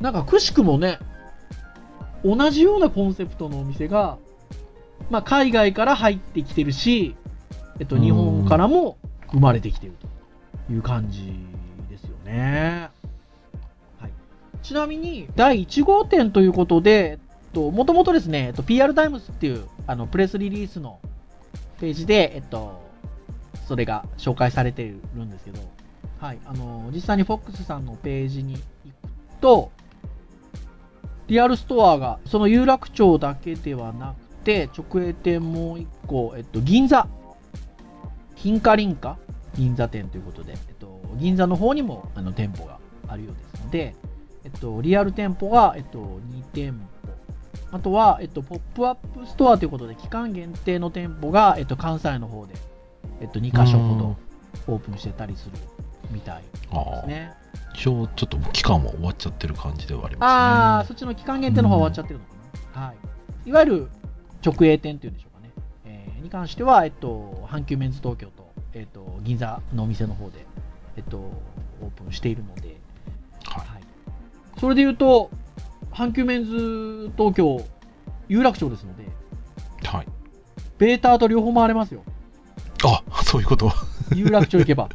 [0.00, 0.98] なんかくしくもね、
[2.24, 4.18] 同じようなコンセプトのお店が、
[5.10, 7.16] まあ、海外から入ってきてるし、
[7.80, 8.96] えっと、うん日本からも
[9.30, 9.94] 生まれてきてる
[10.68, 11.32] という感じ
[11.90, 12.90] ですよね。
[13.98, 14.10] はい、
[14.62, 17.18] ちなみに、第1号店ということで、
[17.52, 21.00] と、もともとですね、えっと、PR タイムズっていう、あの、プレスリリースの
[21.80, 22.82] ページで、えっと、
[23.66, 25.60] それが紹介されているんですけど、
[26.18, 28.64] はい、あの、実際に FOX さんのページに行く
[29.40, 29.70] と、
[31.28, 37.08] リアルストアが、その有楽町だけではなくて、直営店もう一個、えっと、銀座、
[38.36, 39.18] 金貨林貨
[39.54, 43.94] 銀座店ということで、えっと、銀座の方にもあの店舗があるようですので、
[44.44, 46.91] えっと、リアル店舗が、えっと、2店舗。
[47.70, 52.54] あとは、えっと、ポップアップストアということで、期間限定の店舗が、えっと、関西の方で、
[53.20, 54.16] えっと、2箇所ほど
[54.74, 55.52] オープンしてたりする
[56.10, 57.32] みたいああ、ですね。
[57.74, 60.88] 一応ちょっと期間は終わっちゃってる感じではありああ、ますね。
[60.88, 62.86] そっちの期間限定の方は終わっちゃってるのかな。
[62.88, 63.48] はい。
[63.48, 63.88] いわゆる
[64.44, 65.50] 直営店っていうんでしょうかね。
[65.86, 70.46] えーに関しては、えっと、阪急メンズ東京と、えっと、銀座のお店の方で、
[70.96, 72.76] えっと、オープンしているので、
[73.44, 73.82] はいはい。
[74.58, 75.30] それで言うと、
[75.92, 77.64] 阪急メンズ東京、
[78.28, 79.04] 有楽町ですので、
[79.84, 80.06] はい。
[80.78, 82.02] ベーターと両方回れますよ。
[82.84, 83.70] あ、そういうこと。
[84.14, 84.88] 有楽町行けば。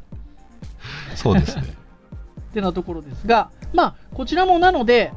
[1.15, 1.63] そうですね。
[2.49, 5.13] ってなところですが、まあ、こちらもなので、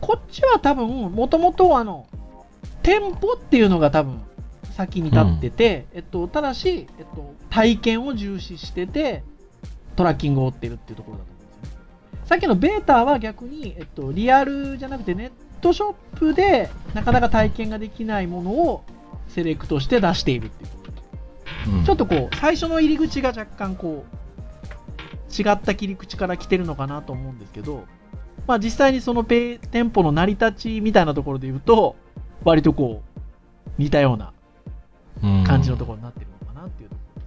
[0.00, 2.06] こっちは多分、もともとあの、
[2.82, 4.20] 店舗っていうのが多分、
[4.72, 9.22] 先に立ってて、えっと、ただし、えっと、体験を重視してて、
[9.96, 11.37] トラッキングを追ってるっていうところだと。
[12.28, 15.30] さっきのベータは逆に、えっと、リアルじゃなくてネッ
[15.62, 18.84] トショップで、なかなか体験ができないものを
[19.28, 20.98] セレクトして出しているっていうことで
[21.78, 27.84] うんちょっとこう、最初の入り口が若干こう、違った切り口から来てるのかなと思うんですけど、
[28.46, 31.96] まあ実際にそのペイ店舗の成り立ちみたいなところで言うと、
[32.44, 33.20] 割とこう、
[33.78, 34.34] 似たような
[35.22, 37.20] うん感じのところになってるのかなっていうところ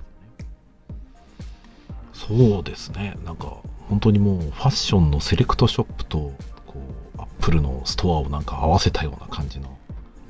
[2.04, 2.54] ですよね。
[2.54, 3.18] そうですね。
[3.26, 3.58] なんか、
[3.92, 6.32] 本当にもうファッションのセレクトショップと、
[6.66, 6.80] こ
[7.18, 9.78] う、アップルのストアをなんか合わせたような感じの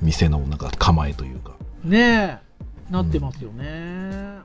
[0.00, 1.52] 店のなんか構えというか。
[1.84, 2.40] ね
[2.90, 4.40] え、なってますよね。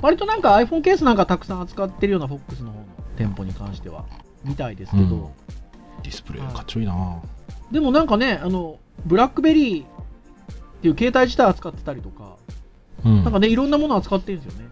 [0.00, 2.86] 割となんか iPhone ケースなんかたくさん扱ってるような FOX の方の
[3.18, 4.06] 店舗に関しては、
[4.44, 5.28] みたいですけど、うん
[6.02, 7.20] ディスプレイかっちょいいな
[7.70, 9.86] でもなんかね、あの、ブラックベリーっ
[10.80, 12.36] ていう携帯自体扱ってたりとか、
[13.04, 13.22] うん。
[13.22, 14.68] なんかね、いろんなものを扱ってるんですよね。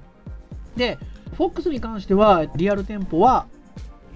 [0.76, 0.98] で、
[1.36, 3.46] FOX に関しては、リアル店舗は、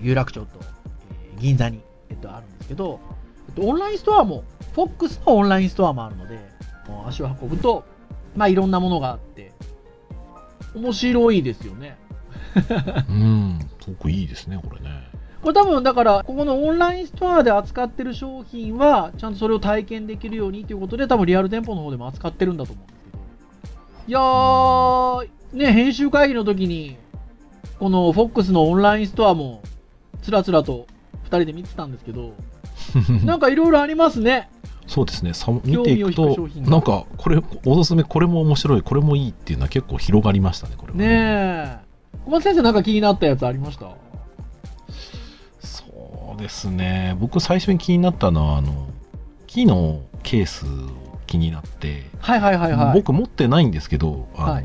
[0.01, 3.01] 有楽町と、えー銀座に、えっと、あるんですけど、
[3.49, 4.45] えっと、オンラインストアも、
[4.75, 6.39] FOX のオンラインストアもあるので、
[6.89, 7.85] もう足を運ぶと、
[8.37, 9.53] まあ、いろんなものがあって、
[10.75, 11.97] 面白いですよね。
[13.09, 13.59] うん。
[13.81, 14.91] すごくいいですね、これね。
[15.43, 23.23] これ多分、だから、ここのオンラインストアで扱ってる商品は、ちゃんとそれを体験できるようにということで、多分リアル店舗の方でも扱ってるんだと思うんですけど。
[24.09, 26.97] いやー、ね、編集会議の時に、
[27.79, 29.63] この FOX のオンラインストアも、
[30.23, 30.87] つらつらと
[31.25, 32.33] 2人で見てたんですけど、
[33.25, 34.49] なんかいろいろありますね。
[34.87, 35.33] そうですね。
[35.33, 41.79] さ見ていくとなんか、これ、おすすめ、これも面白い、これもいいっていうのは結構広がりましたね、これはねえ。
[42.25, 43.87] 小松先生なんか気になったやつありました？
[45.61, 47.17] そうですね。
[47.21, 48.89] 僕最初に気になったのは、あの、
[49.47, 50.69] 木のケースを
[51.27, 52.95] 気になって、はいはいはいはい。
[52.95, 54.65] 僕持ってないんですけど、あのはい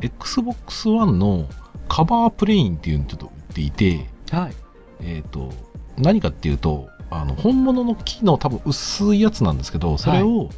[0.00, 1.46] Xbox One の
[1.88, 4.54] カバープレインっていうのをちょっと売っていて、はい。
[5.02, 5.52] えっ、と、
[5.96, 10.50] 何かっていうと、あの、本物の木の多分薄いやつなんですけど、それを、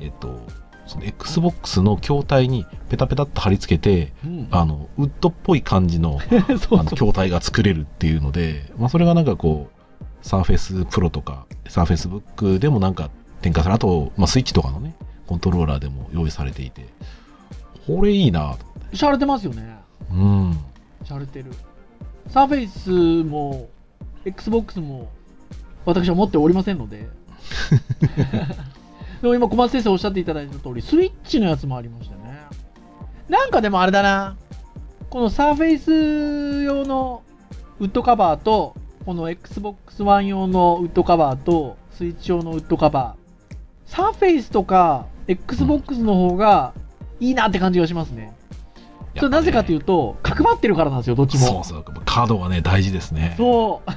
[0.00, 0.40] えっ、と、
[0.86, 13.10] その Xbox の筐体にペタペタっと貼り付けて、うんあの、ウッドっぽい感じの そうそうあの筐体が作れるっていうので、まあ、それがなんかこう、サーフェスプロとか、サーフェスブックでもなんか
[13.42, 14.94] 展開されあと、まあ、スイッチとかのね、
[15.26, 16.86] コントローラーでも用意されていて、
[17.86, 19.76] これいいなとしゃれてますよね。
[20.10, 20.58] うん。
[21.06, 21.52] しゃれてる。
[22.28, 22.90] サーフェイス
[23.28, 23.68] も、
[24.24, 25.10] Xbox も、
[25.84, 27.08] 私は持っておりませんので。
[29.22, 32.40] でも今、小松先生おっしゃっていただいた通り、スイッチのやつもありましたね。
[33.28, 34.36] なんかでもあれだな。
[35.10, 37.22] このサーフェイス用の
[37.78, 43.26] ウッドカバーと、この Xbox One 用のウッドカバーと、スイッチ用のウッドカバー。
[43.86, 46.74] サーフェイスとか Xbox の方が
[47.20, 48.35] いいなって感じがしますね。
[49.18, 51.46] それなぜかというと、角張ってるからなんですよ、どっちも。
[51.46, 53.34] そうそう、カードがね、大事ですね。
[53.36, 53.90] そう。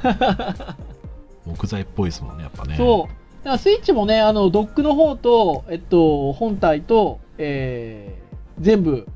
[1.49, 2.75] 木材っぽいですもんね、やっぱね。
[2.77, 3.13] そう。
[3.43, 9.08] だからスイッチもね、あの、ドックの方と、えっと、本体と、えー、全部、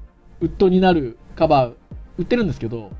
[0.41, 1.73] ウッドになるカバー、
[2.17, 2.91] 売ってるんですけど、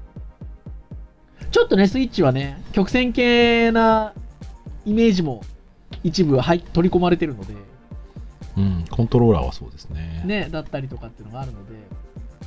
[1.51, 4.13] ちょっとね、スイッチはね、曲線系な
[4.85, 5.43] イメージも
[6.03, 7.53] 一部入っ取り込まれてるので、
[8.57, 10.23] うん、コントローラーはそうですね。
[10.25, 11.75] ね、だったりとかっていうのがあるので、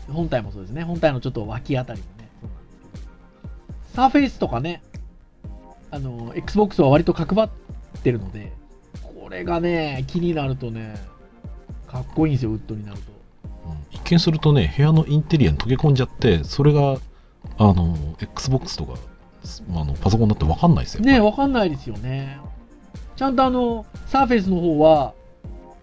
[0.08, 4.82] 本体もそうですね、本体のちょっと脇あたりもね、そうなんですけど、サーフェイスとかね、
[5.90, 7.50] あの、Xbox は割と角張っ
[8.02, 8.52] てるので、
[9.02, 10.94] これがね、気になるとね、
[11.88, 13.12] かっこいいんですよ、ウッドになると。
[13.70, 16.98] うん一見するとね、部屋のインテリアに溶け込んじゃって、それが、
[17.58, 18.98] あの、Xbox とか、
[19.42, 21.00] すあのパソコンだって分かんないですよ。
[21.00, 22.38] ね、わかんないですよね。
[23.16, 25.14] ちゃんとあの、 Surface の方は、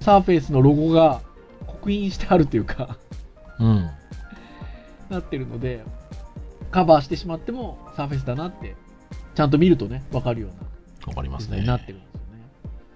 [0.02, 1.22] Surface のロゴが
[1.66, 2.98] 刻印してあるというか、
[3.60, 3.90] うん。
[5.14, 5.84] なってるので、
[6.72, 8.76] カバーしてしまってもサーフェイスだなって、
[9.36, 10.74] ちゃんと見るとね、わかるような
[11.08, 11.62] わかりますね。
[11.62, 12.44] なってるんですよね。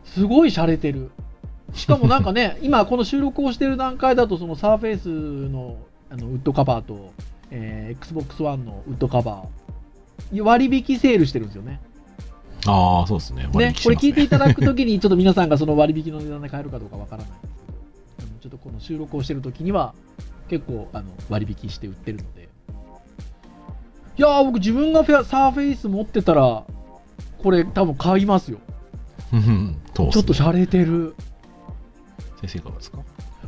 [0.05, 1.11] すごい洒落てる。
[1.73, 5.09] しかもなんかね、 今この収録をしてる段階だと、そのサーフェイス
[5.49, 5.77] の
[6.09, 7.11] あのウッドカバーと、
[7.51, 11.79] えー Xbox One のウッドカバー、割引セールしてるんですよね。
[12.65, 13.43] ああ、そうですね。
[13.53, 17.55] 割ね引、しますこれ聞いていただくときに、ちょっと皆さんがその割引の値段で買えるかどうかわからないんです
[18.17, 19.93] けど、ちょっとこの収録をしてるときには、
[20.47, 22.49] 結構あの割引して売ってるので。
[24.17, 26.63] いやー、僕自分がフェアサーフェイス持ってたら、
[27.37, 28.59] これ多分買いますよ。
[29.31, 31.15] ねちょっと洒落てる。
[32.41, 32.99] 先生いかがですか？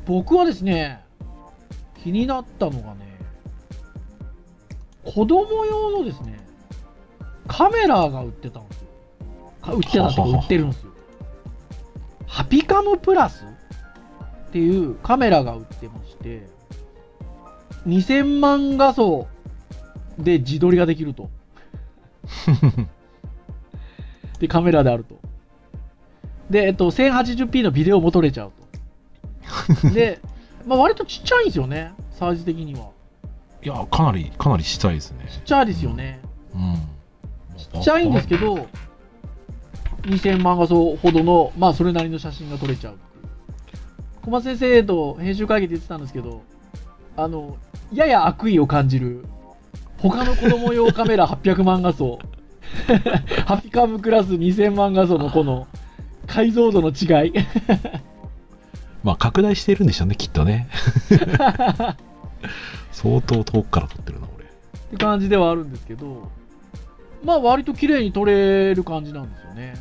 [0.05, 1.03] 僕はですね、
[2.03, 3.17] 気になったのがね、
[5.05, 6.39] 子供用のですね、
[7.47, 8.87] カメラが売ってたんですよ。
[9.61, 10.23] か売ってたんですよ。
[10.23, 10.91] ははは売ってるんですよ。
[12.27, 16.47] ハピカムプラスっていうカメラが売ってまして、
[17.87, 19.27] 2000万画素
[20.17, 21.29] で自撮りができると。
[24.39, 25.19] で、カメラであると。
[26.49, 28.51] で、えっと、1080p のビデオも撮れちゃう
[29.81, 29.89] と。
[29.93, 30.19] で、
[30.65, 32.89] まあ、割とちっちゃいんですよね、サイズ的には。
[33.61, 35.25] いや、かなり、かなりしたいですね。
[35.29, 36.19] ちっちゃいですよね。
[36.53, 36.75] うん。
[37.57, 38.67] ちっちゃいんですけど、
[40.03, 42.97] 2000万画素ほどの、まあ、それなりの写真が撮れちゃう。
[44.21, 46.41] 小松先生と編集会議で言ってたんですけど、
[47.23, 47.57] あの、
[47.93, 49.25] やや悪意を感じる、
[49.97, 52.19] 他の子供用カメラ800万画素、
[53.45, 55.67] ハピカムクラス2000万画素のこの
[56.27, 57.33] 解像度の違い。
[59.03, 60.67] まあ、拡大してるんでしょうね、きっとね。
[62.91, 64.45] 相当遠くから撮ってるな、俺。
[64.45, 64.49] っ
[64.91, 66.29] て感じではあるんですけど、
[67.23, 69.75] まあ割と綺麗に撮れる感じなんですよね。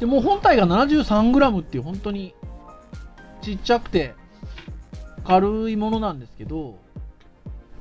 [0.00, 2.34] でもう本体が 73g っていう本当に
[3.42, 4.14] ちっちゃくて
[5.28, 6.78] 軽いものなんですけど、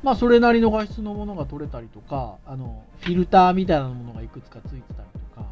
[0.04, 5.48] まあそれなりの画質のものが撮れたりとか、あの、フィルターみたいなものがいくつかついてたりとか、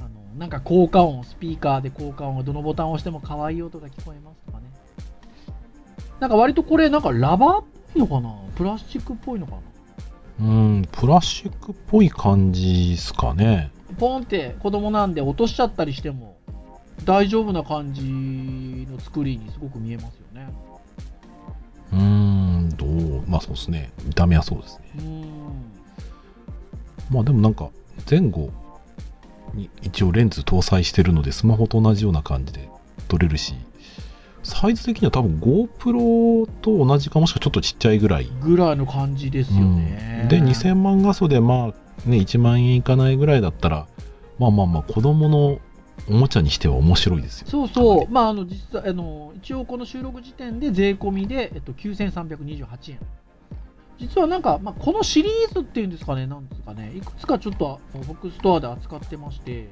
[0.00, 4.64] あの、なんか効果音、スピーカーで効果音がどのボタンを押しても可愛い音が聞こえますとかね。
[6.18, 7.64] なんか割とこれなんかラバーっ
[7.94, 8.34] ぽいのかな？
[8.56, 9.52] プラスチックっぽいのか
[10.40, 10.46] な？
[10.46, 13.70] うん、プラスチックっぽい感じですかね。
[13.98, 16.36] ポンって子供なんで落としちゃったりしても
[17.04, 20.29] 大丈夫な感じの作りにすごく見えますよね。
[21.92, 23.92] うーん、どう、まあそうですね。
[24.04, 25.24] 見た目はそうですね。
[27.10, 27.70] まあでもなんか、
[28.08, 28.50] 前後
[29.54, 32.68] に一応レンズ搭載してるので、スマホと同じような感じで
[33.08, 33.54] 撮れるし、
[34.42, 38.30] サイズ的には多分 GoPro と同じかもしくはちょっとちっちゃいぐらい。
[38.40, 40.20] ぐらいの感じですよね。
[40.22, 43.86] うんで、2000万画素でまあね、1万円いかないぐらいだったら、
[44.38, 45.58] まあまあまあ子供の
[46.08, 47.48] おもちゃにしては面白いですよ。
[47.48, 48.10] そうそう。
[48.10, 52.98] まあ、あの、実際、あの、一応この収録時点で税込みで、えっと、9328円。
[53.98, 59.68] 実はなんか、まあ、このシリーズっていうんですかね、なんですかね、いくつかちょっと、あの僕ストアで扱ってまして、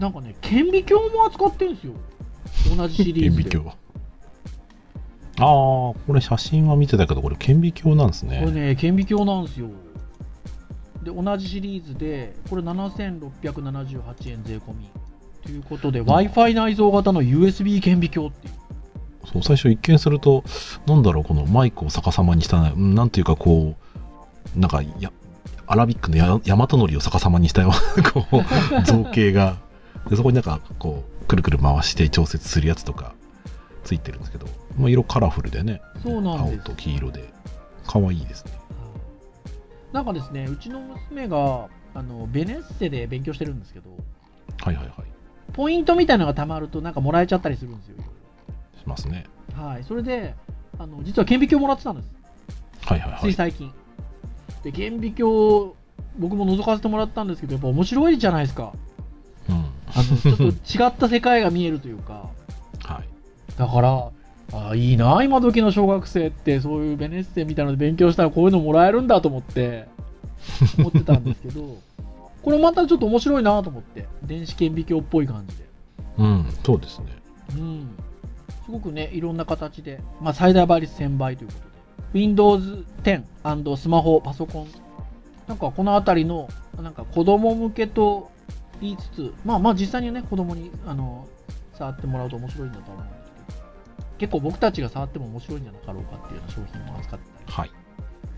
[0.00, 1.92] なんかね、顕微鏡も扱ってるんですよ。
[2.76, 3.44] 同じシリーズで。
[3.50, 3.84] 顕微鏡。
[5.36, 8.40] ああ、これ写真は見てたけど、これ顕微鏡なんですね。
[8.40, 9.68] これね、顕微鏡なんですよ。
[11.02, 14.90] で、同じシリーズで、これ7678円税込み。
[15.44, 18.54] ということで、Wi-Fi 内蔵型の USB 顕微鏡っていう。
[19.32, 20.42] そう最初一見すると、
[20.86, 23.74] なんだろう、このマイクを逆さまにしたな、うんなんていうかこ
[24.56, 25.12] う、なんかや、
[25.66, 29.56] アラビックのや大和のりを逆さまにしたような、 こう、造形が、
[30.08, 33.14] でそこになんか、こう、くるくる回して調節するやつとか、
[33.82, 34.46] ついてるんですけど、
[34.78, 36.58] まあ、色カラフルでね、そうなんです。
[36.58, 37.32] 青と黄色で、
[37.86, 38.52] 可愛いですね。
[39.92, 43.90] なんかですね、うちの娘が、あの、ベネッセで勉強してるんですけど、
[44.60, 45.13] はいはいはい。
[45.54, 47.96] ポイントみたいなのが貯まると、なんかもらえちゃったりするんですよ。
[48.78, 49.24] しますね。
[49.54, 49.84] はい。
[49.84, 50.34] それで、
[50.78, 52.08] あの、実は顕微鏡もらってたんです。
[52.84, 53.20] はいはいはい。
[53.20, 53.72] つい最近。
[54.62, 55.72] で、顕微鏡、
[56.18, 58.72] 僕も覗かせてもらったんですけど、やっぱ面白いじゃないですか。
[59.48, 59.54] うん。
[59.56, 59.62] あ
[59.96, 62.30] の、ちょっと違った世界が見えるというか。
[62.82, 63.08] はい。
[63.56, 64.10] だから、
[64.52, 69.86] ああ、いいな、今時の小学生って、そういうベネッセみたいなので勉強したらこういうのもらえるんだと思って、
[70.78, 71.78] 思ってたんですけど、
[72.44, 75.64] これまたちょっと面白いなと思って、電子顕微鏡っぽい感じで。
[76.18, 77.06] うん、そうですね。
[77.56, 77.96] うん。
[78.66, 84.68] すごくね、いろんな形で、まあ、最大倍率1000倍ということで、Windows 10スマホ、パソコン、
[85.46, 86.48] なんかこのあたりの、
[86.80, 88.30] なんか子供向けと
[88.80, 91.26] 言いつつ、まあまあ実際にね、子供に、あの、
[91.72, 93.58] 触ってもらうと面白いんだと思うんですけど、
[94.18, 97.52] 結構僕たちが触っても面白いんじゃなかろうかっていうような商品を扱ってたり。
[97.52, 97.70] はい。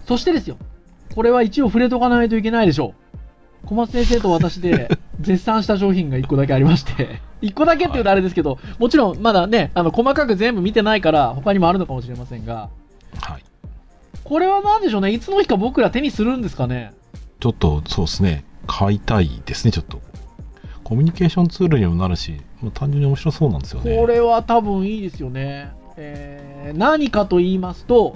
[0.07, 0.57] そしてですよ、
[1.15, 3.06] これは一応触れとかないといけないでしょう。
[3.67, 4.89] 小松先生と私で
[5.21, 12.71] 絶賛した商品が1個だけありまして、 1個だけっていうとあれですけど、もちろんまだね、あの、細かく全部見てないから、他にもあるのかもしれませんが、
[13.21, 13.45] はい。
[14.25, 16.93] これは何でしょうね、いつの日か僕ら手にするんですかね？
[17.41, 18.45] ちょっと、そうですね。
[18.67, 20.01] 買いたいですね、ちょっと。
[20.83, 23.97] コミュニケーションツールにもなるし、もう単純に面白そうなんですよね。
[23.97, 25.73] これは多分いいですよね。
[25.97, 28.15] えー、何かと言いますと、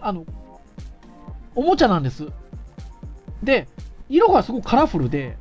[0.00, 0.24] あの、
[1.54, 2.28] おもちゃなんです。
[3.42, 3.66] で、
[4.10, 5.38] 色がすごくカラフルで、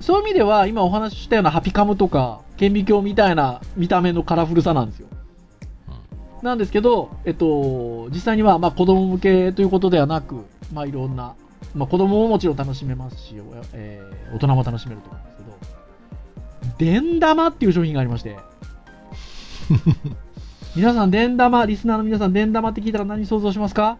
[0.00, 5.08] そういう意味では今お話ししたようなハピカムとか顕微鏡みたいな見た目のカラフルさなんですよ。
[6.42, 11.34] なんですけど、えっと、実際にはまあ子供向けということではなく、まあいろんな、
[11.74, 13.34] まあ子供ももちろん楽しめますし、
[13.72, 18.36] えー大人も楽しめると思うんですけど、電玉っていう商品がありまして、
[20.76, 23.98] 皆さん、電玉、リスナーの皆さん、電玉って聞いたら何想像しますか？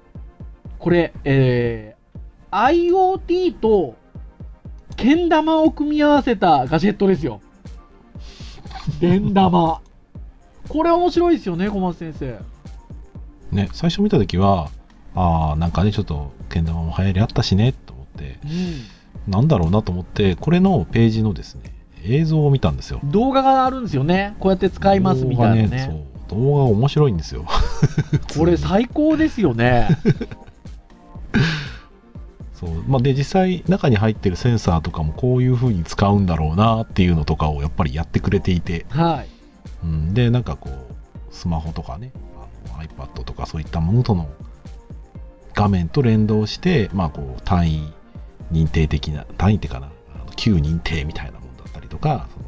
[0.81, 1.94] これ、えー、
[2.55, 3.97] IoT と、
[4.97, 7.41] けん玉を組み合わせたガジェットですよ。
[9.01, 9.81] 電玉。
[10.69, 12.39] これ面白いですよね、小松先生。
[13.51, 14.71] ね、最初見たときは、
[15.17, 18.47] ああ、なんかね、ちょっと、けん玉も流行りあったしね、と思って、う
[19.29, 19.33] ん。
[19.33, 21.75] なんだろうなと思って、これのページのですね、
[22.05, 23.01] 映像を見たんですよ。
[23.03, 24.37] 動画があるんですよね。
[24.39, 25.67] こうやって使いますみたいなね。
[25.67, 26.41] 動画そう。
[26.41, 27.47] 動画面白いんですよ。
[28.39, 29.89] これ最高ですよね。
[32.87, 39.29] まあ、で実際中に入ってるセンサーとかもこういう風に使うんだろうなっていうのとかをやっぱりやってくれていて、はい。
[39.83, 44.29] うん、でなんかこうスマホとかねあの iPad とかそういったものとの
[45.55, 47.93] 画面と連動して、まあ、こう単位
[48.53, 52.47] 認定的な単位ってかなあの旧認定みたいなものだったりとかその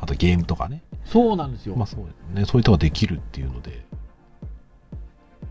[0.00, 1.74] あとゲームとかね,、そうなんですよ。
[1.74, 3.84] まあそうねそういったのができるっていうので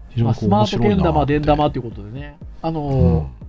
[0.09, 2.37] 非まあ、こうスマートけん玉、って電玉ということでね。
[2.61, 3.46] あのーうん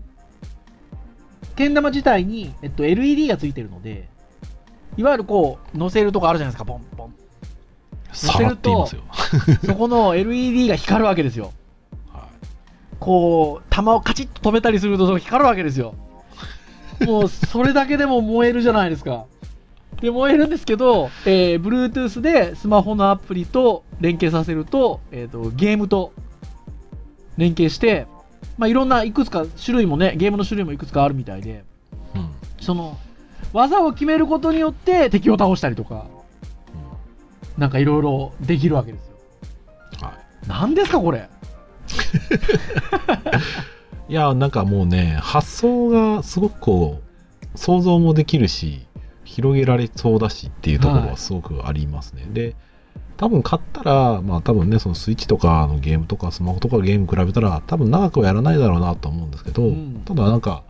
[1.58, 4.08] けん玉自体に、えっと、LED がついてるので、
[4.96, 7.14] いわゆるこう、乗せるとこあるじゃないですか、ポンポン。
[8.12, 9.02] さらって言いますよ、
[9.66, 11.52] そこの LED が光るわけですよ。
[12.12, 12.28] は
[13.00, 15.94] こう、弾をカチッと止めたりすると光るわけですよ。
[17.04, 19.24] もう、それだけでも燃えるじゃないですか。
[20.00, 26.12] で、燃えるんですけど、えー、Bluetooth でスマホのアプリと連携させると、えっ、と、ゲームと
[27.36, 28.06] 連携して、
[28.56, 31.58] まあ、いろんないくつか種類もね、ゲームの種類もいくつかあるみたいで、いう
[32.18, 32.30] ん
[32.60, 32.98] その、
[33.52, 36.06] 技を決めることによって敵を倒したりとか、
[37.56, 39.12] なんかいろいろできるわけですよ。
[40.00, 41.28] うんはい何ですか、これ。
[44.08, 47.02] いや、なんかもうね、発想がすごくこ
[47.54, 48.86] う、想像もできるし、
[49.24, 52.26] 広げられそうだしっていうところははいすごくありますね。
[52.30, 52.56] で、
[53.18, 60.62] 多分買ったら、まあ多分ね、そのスイッチとかのゲームとかスマホとかゲーム比べたら、多分長くはやらないだろうなと思うんですけど、うんただなんか、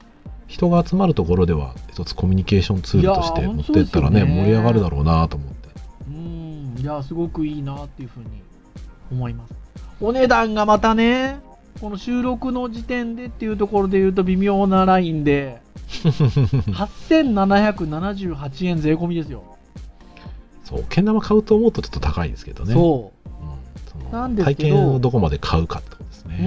[0.47, 5.69] 人が集まるところでは一つコミュニケーションツールとして持ってったらね、ね盛り上がるだろうなと思って。
[6.09, 8.27] うん、いや、すごくいいなっていうふうに
[9.13, 9.53] 思います。
[10.01, 11.41] お値段がまたね、
[11.83, 19.58] この収録の時点でっていうところで言うと微妙なラインで、 8778円税込みですよ。
[20.69, 22.75] そう、けん玉買うと思うとちょっと高いですけどね。
[22.75, 26.29] そうんそのなんですけど体験をどこまで買うかってことですう。
[26.29, 26.39] ね。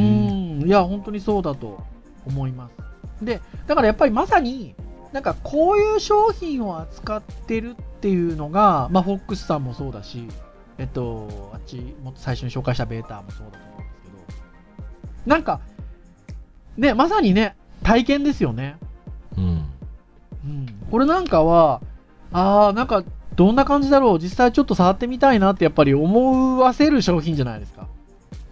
[0.61, 1.83] うん、いや、本当にそうだと
[2.27, 2.69] 思いま
[3.19, 3.25] す。
[3.25, 4.75] で、だからやっぱりまさに、
[5.11, 10.27] なんかこういう商品を扱ってるっていうのが、まあ、フォックスさんもそうだし、
[10.77, 14.09] えっと、あっち、もっと最初に紹介したベータもそうだと思うんですけ
[15.25, 15.61] ど、なんか、
[16.77, 18.77] ね、まさにね、体験ですよね。
[19.37, 19.65] うん。
[20.45, 20.65] うん。
[20.89, 21.81] これなんかは、
[22.31, 23.03] ああ、なんか、
[23.35, 27.87] どんな感じだろう、実際ちょっと触ってみたいなってやっぱり思わせる商品じゃないですか。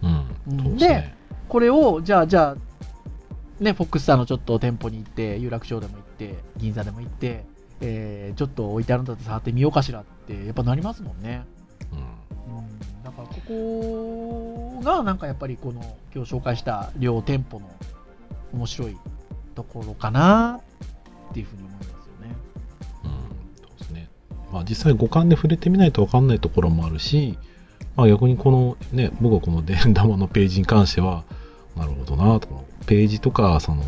[0.02, 0.76] うん。
[0.76, 1.14] ですね。
[1.48, 7.44] これを、じゃあ、じゃあ、ね、フォックスさんのちょっと店舗に行って、有楽町でも行って、銀座でも行って、
[7.80, 11.44] えー、ちょっと置いてあるんだって触ってみようかしらって、やっぱなりますもんね。
[11.92, 11.98] うん
[12.58, 13.02] うん。
[13.04, 15.80] だから、ここが、なんかやっぱりこの、
[16.14, 17.70] 今日紹介した両店舗の
[18.54, 18.96] 面白い
[19.54, 20.60] ところかな
[21.30, 21.89] っていうふうに思います
[24.52, 27.38] まあ実際五感で触れてみないと分かんないところもあるし、
[27.96, 31.24] まあ逆にこのね、僕はこの 電玉のページに関しては、
[31.76, 32.48] なるほどなと、
[32.86, 33.82] ページとか、その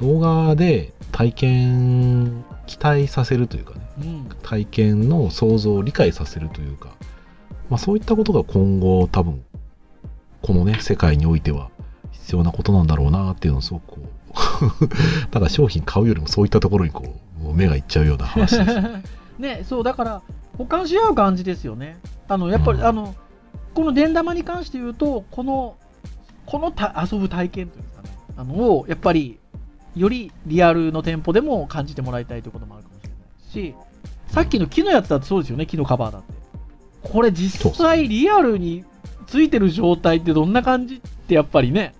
[0.00, 4.28] 動画で体験、期待させるというかね、うん。
[4.42, 6.90] 体験の想像を理解させるというか、
[7.68, 9.42] まあそういったことが今後多分、
[10.42, 11.70] このね、世界においては
[12.12, 14.20] 必要なことなんだろうなっていうのをすごくこう、
[15.30, 18.80] ただ商品買うよりもそういったところにこう目がいっちゃうような話です。
[18.80, 19.02] ね、
[19.64, 20.22] そう、だから、
[20.58, 21.98] 保管し合う感じですよね。
[22.28, 23.14] あの、やっぱり、うんあの、
[23.74, 25.76] この電玉に関して言うと、この、
[26.46, 29.38] このた遊ぶ体験というんですかね、あの、を、やっぱり、
[29.96, 33.74] よりリアルの店舗でも感じてもらいたいということもあるかもしれないし、
[34.28, 36.40] さっきの木のやつだってそうですよね、木のカバーだって。
[37.02, 38.84] これ実際リアルに
[39.26, 41.94] ついてる状態ってどんな感じってやっぱりね、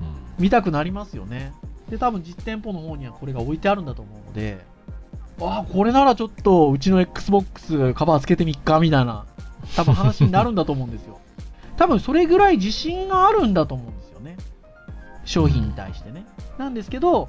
[0.00, 1.52] うん見たくなりますよね。
[1.88, 4.64] で、多分実店舗の方にはこれが置いてあるんだと思うので、
[5.40, 9.26] あ、これならちょっとうちの Xbox カバーつけてみっかみたいな、
[9.76, 11.20] 多分話になるんだと思うんですよ。
[11.76, 14.36] 多分それぐらい自信があるんだと思うんですよね。
[15.24, 16.24] 商品に対してね。
[16.58, 17.28] なんですけど、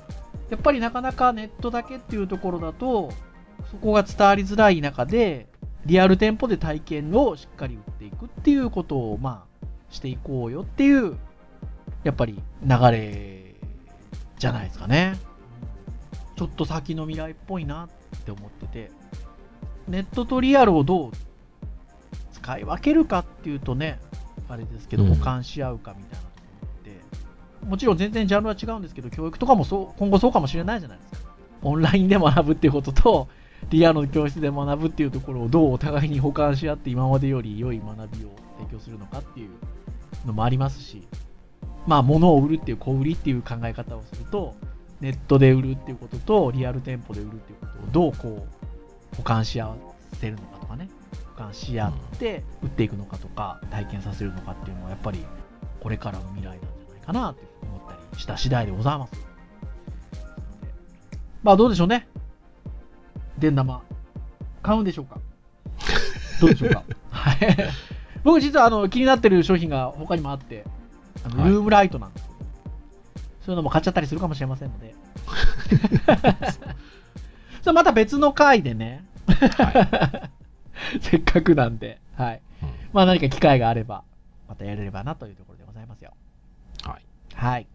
[0.49, 3.11] やっぱりなかなかネットだけっていうところだと、
[3.71, 5.47] そこが伝わりづらい中で、
[5.85, 11.15] リアル店舗で体験をしっかり売っていくっていうことを、まあ、していこうよっていう、
[12.03, 13.55] やっぱり流れ
[14.37, 15.15] じゃないですかね。
[16.35, 18.91] ちょっと先の未来っぽいなって思ってて、
[19.87, 21.11] ネットとリアルをどう
[22.33, 23.99] 使い分けるかっていうとね、
[24.49, 25.15] あれですけど、うん。
[25.15, 31.29] 補完し合うかみたいなところって、もちろん全然ジャンルは違うんですけど、教育とかもそう今後そうかもしれないじゃないですか。
[31.63, 33.27] オンラインで学ぶっていうことと、
[33.69, 38.29] リアルの教室で学ぶっていうところをどうお互いに補完し合って今までより良い学びを
[38.59, 39.49] 提供するのかっていう
[40.27, 41.07] のもありますし、
[41.87, 44.53] まあ物を売るっていう小売りっていう考え方をすると、
[45.01, 48.47] ネットで売るっていうこととリアル店舗で売るっていうことをどうこ
[49.13, 49.75] う補完し合わ
[50.19, 50.89] せるのかとかね、
[51.35, 55.23] 補完し合って売っていくのかとか体験させるのかっていうのはやっぱり
[55.81, 59.13] これからの未来なんじゃないかなって思ったりした次第でございます。
[61.43, 62.07] まあどうでしょうね。
[63.37, 63.81] 電玉、
[64.63, 65.19] 買うんでしょうか？
[66.41, 66.83] どうでしょうか？
[67.11, 67.37] はい。
[68.23, 70.63] 僕実はあの気になってる商品が他にもあって、
[71.23, 72.24] あのはいルームライトなんですけど、
[73.45, 74.95] そういうのも買っちゃったりするかもしれませんので。
[77.61, 80.29] それまた別の回でね、は
[81.01, 82.41] せっかくなんで、はい。
[82.63, 84.03] うんまあ何か機会があれば、
[84.47, 86.13] またやれればなというところでございますよ。
[86.83, 87.03] はい。
[87.35, 87.67] はい。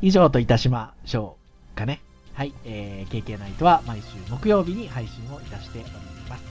[0.00, 1.36] 以上といたしましょ
[1.74, 2.00] うかね。
[2.32, 2.54] はい。
[2.64, 5.90] えー、KK ナイトは毎週木曜日に配信をいたしており
[6.30, 6.44] ます。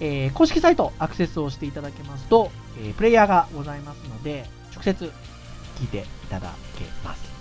[0.00, 5.12] えー、公式サイトアクセスをしていただけますと、えープレイヤーがございますので、直接
[5.76, 7.35] 聞いていただけます。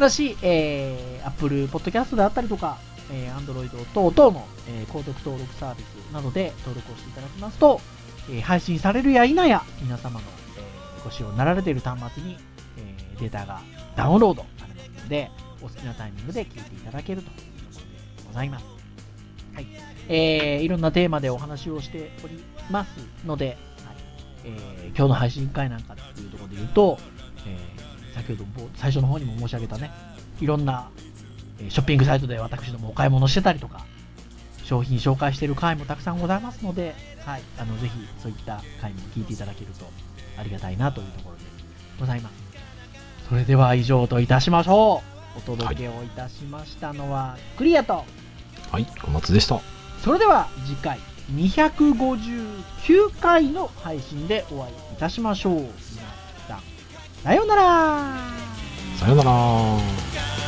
[0.00, 2.78] ただし、えー、Apple Podcast であったりとか、
[3.12, 7.82] えー、Android 等々の、えー購読登録サービスなどで登録をしていただきますと、
[8.30, 10.26] えー配信されるや否や皆様の、
[10.56, 12.38] えーご使用になられている端末に、
[12.78, 13.60] えーデータが
[13.94, 15.30] ダウンロードされますので、
[15.60, 17.42] お好きなタイミングで聞いていただけるというこ
[17.74, 17.80] ろ
[18.22, 18.64] でございます。
[19.54, 19.66] はい。
[20.08, 22.88] えーいろんなテーマでお話をしております
[23.26, 23.56] ので、はい
[24.44, 26.98] えー今日の配信会なんかっていうところで言うと、
[27.46, 29.90] えー先ほどぼ最初の方にも申し上げたね、
[30.40, 30.90] いろんな
[31.58, 33.84] えーショッピングサイトで私どもお買い物してたりとか、
[34.64, 36.94] 商品紹介している回もたくさんございますので、
[37.24, 37.92] はい、あのぜひ
[38.22, 39.84] そういった回も聞いていただけると
[40.38, 41.42] ありがたいなというところで
[41.98, 42.34] ございます。
[43.28, 45.02] それでは以上といたしましょ
[45.36, 45.38] う。
[45.38, 48.04] お届けをいたしましたのは、クリアと、
[48.72, 49.60] はい、小松でした。
[50.02, 50.98] それでは次回
[51.34, 55.68] 259回の配信でお会いいたしましょう。
[57.22, 58.14] さ、ようなら
[58.98, 60.39] さようなら。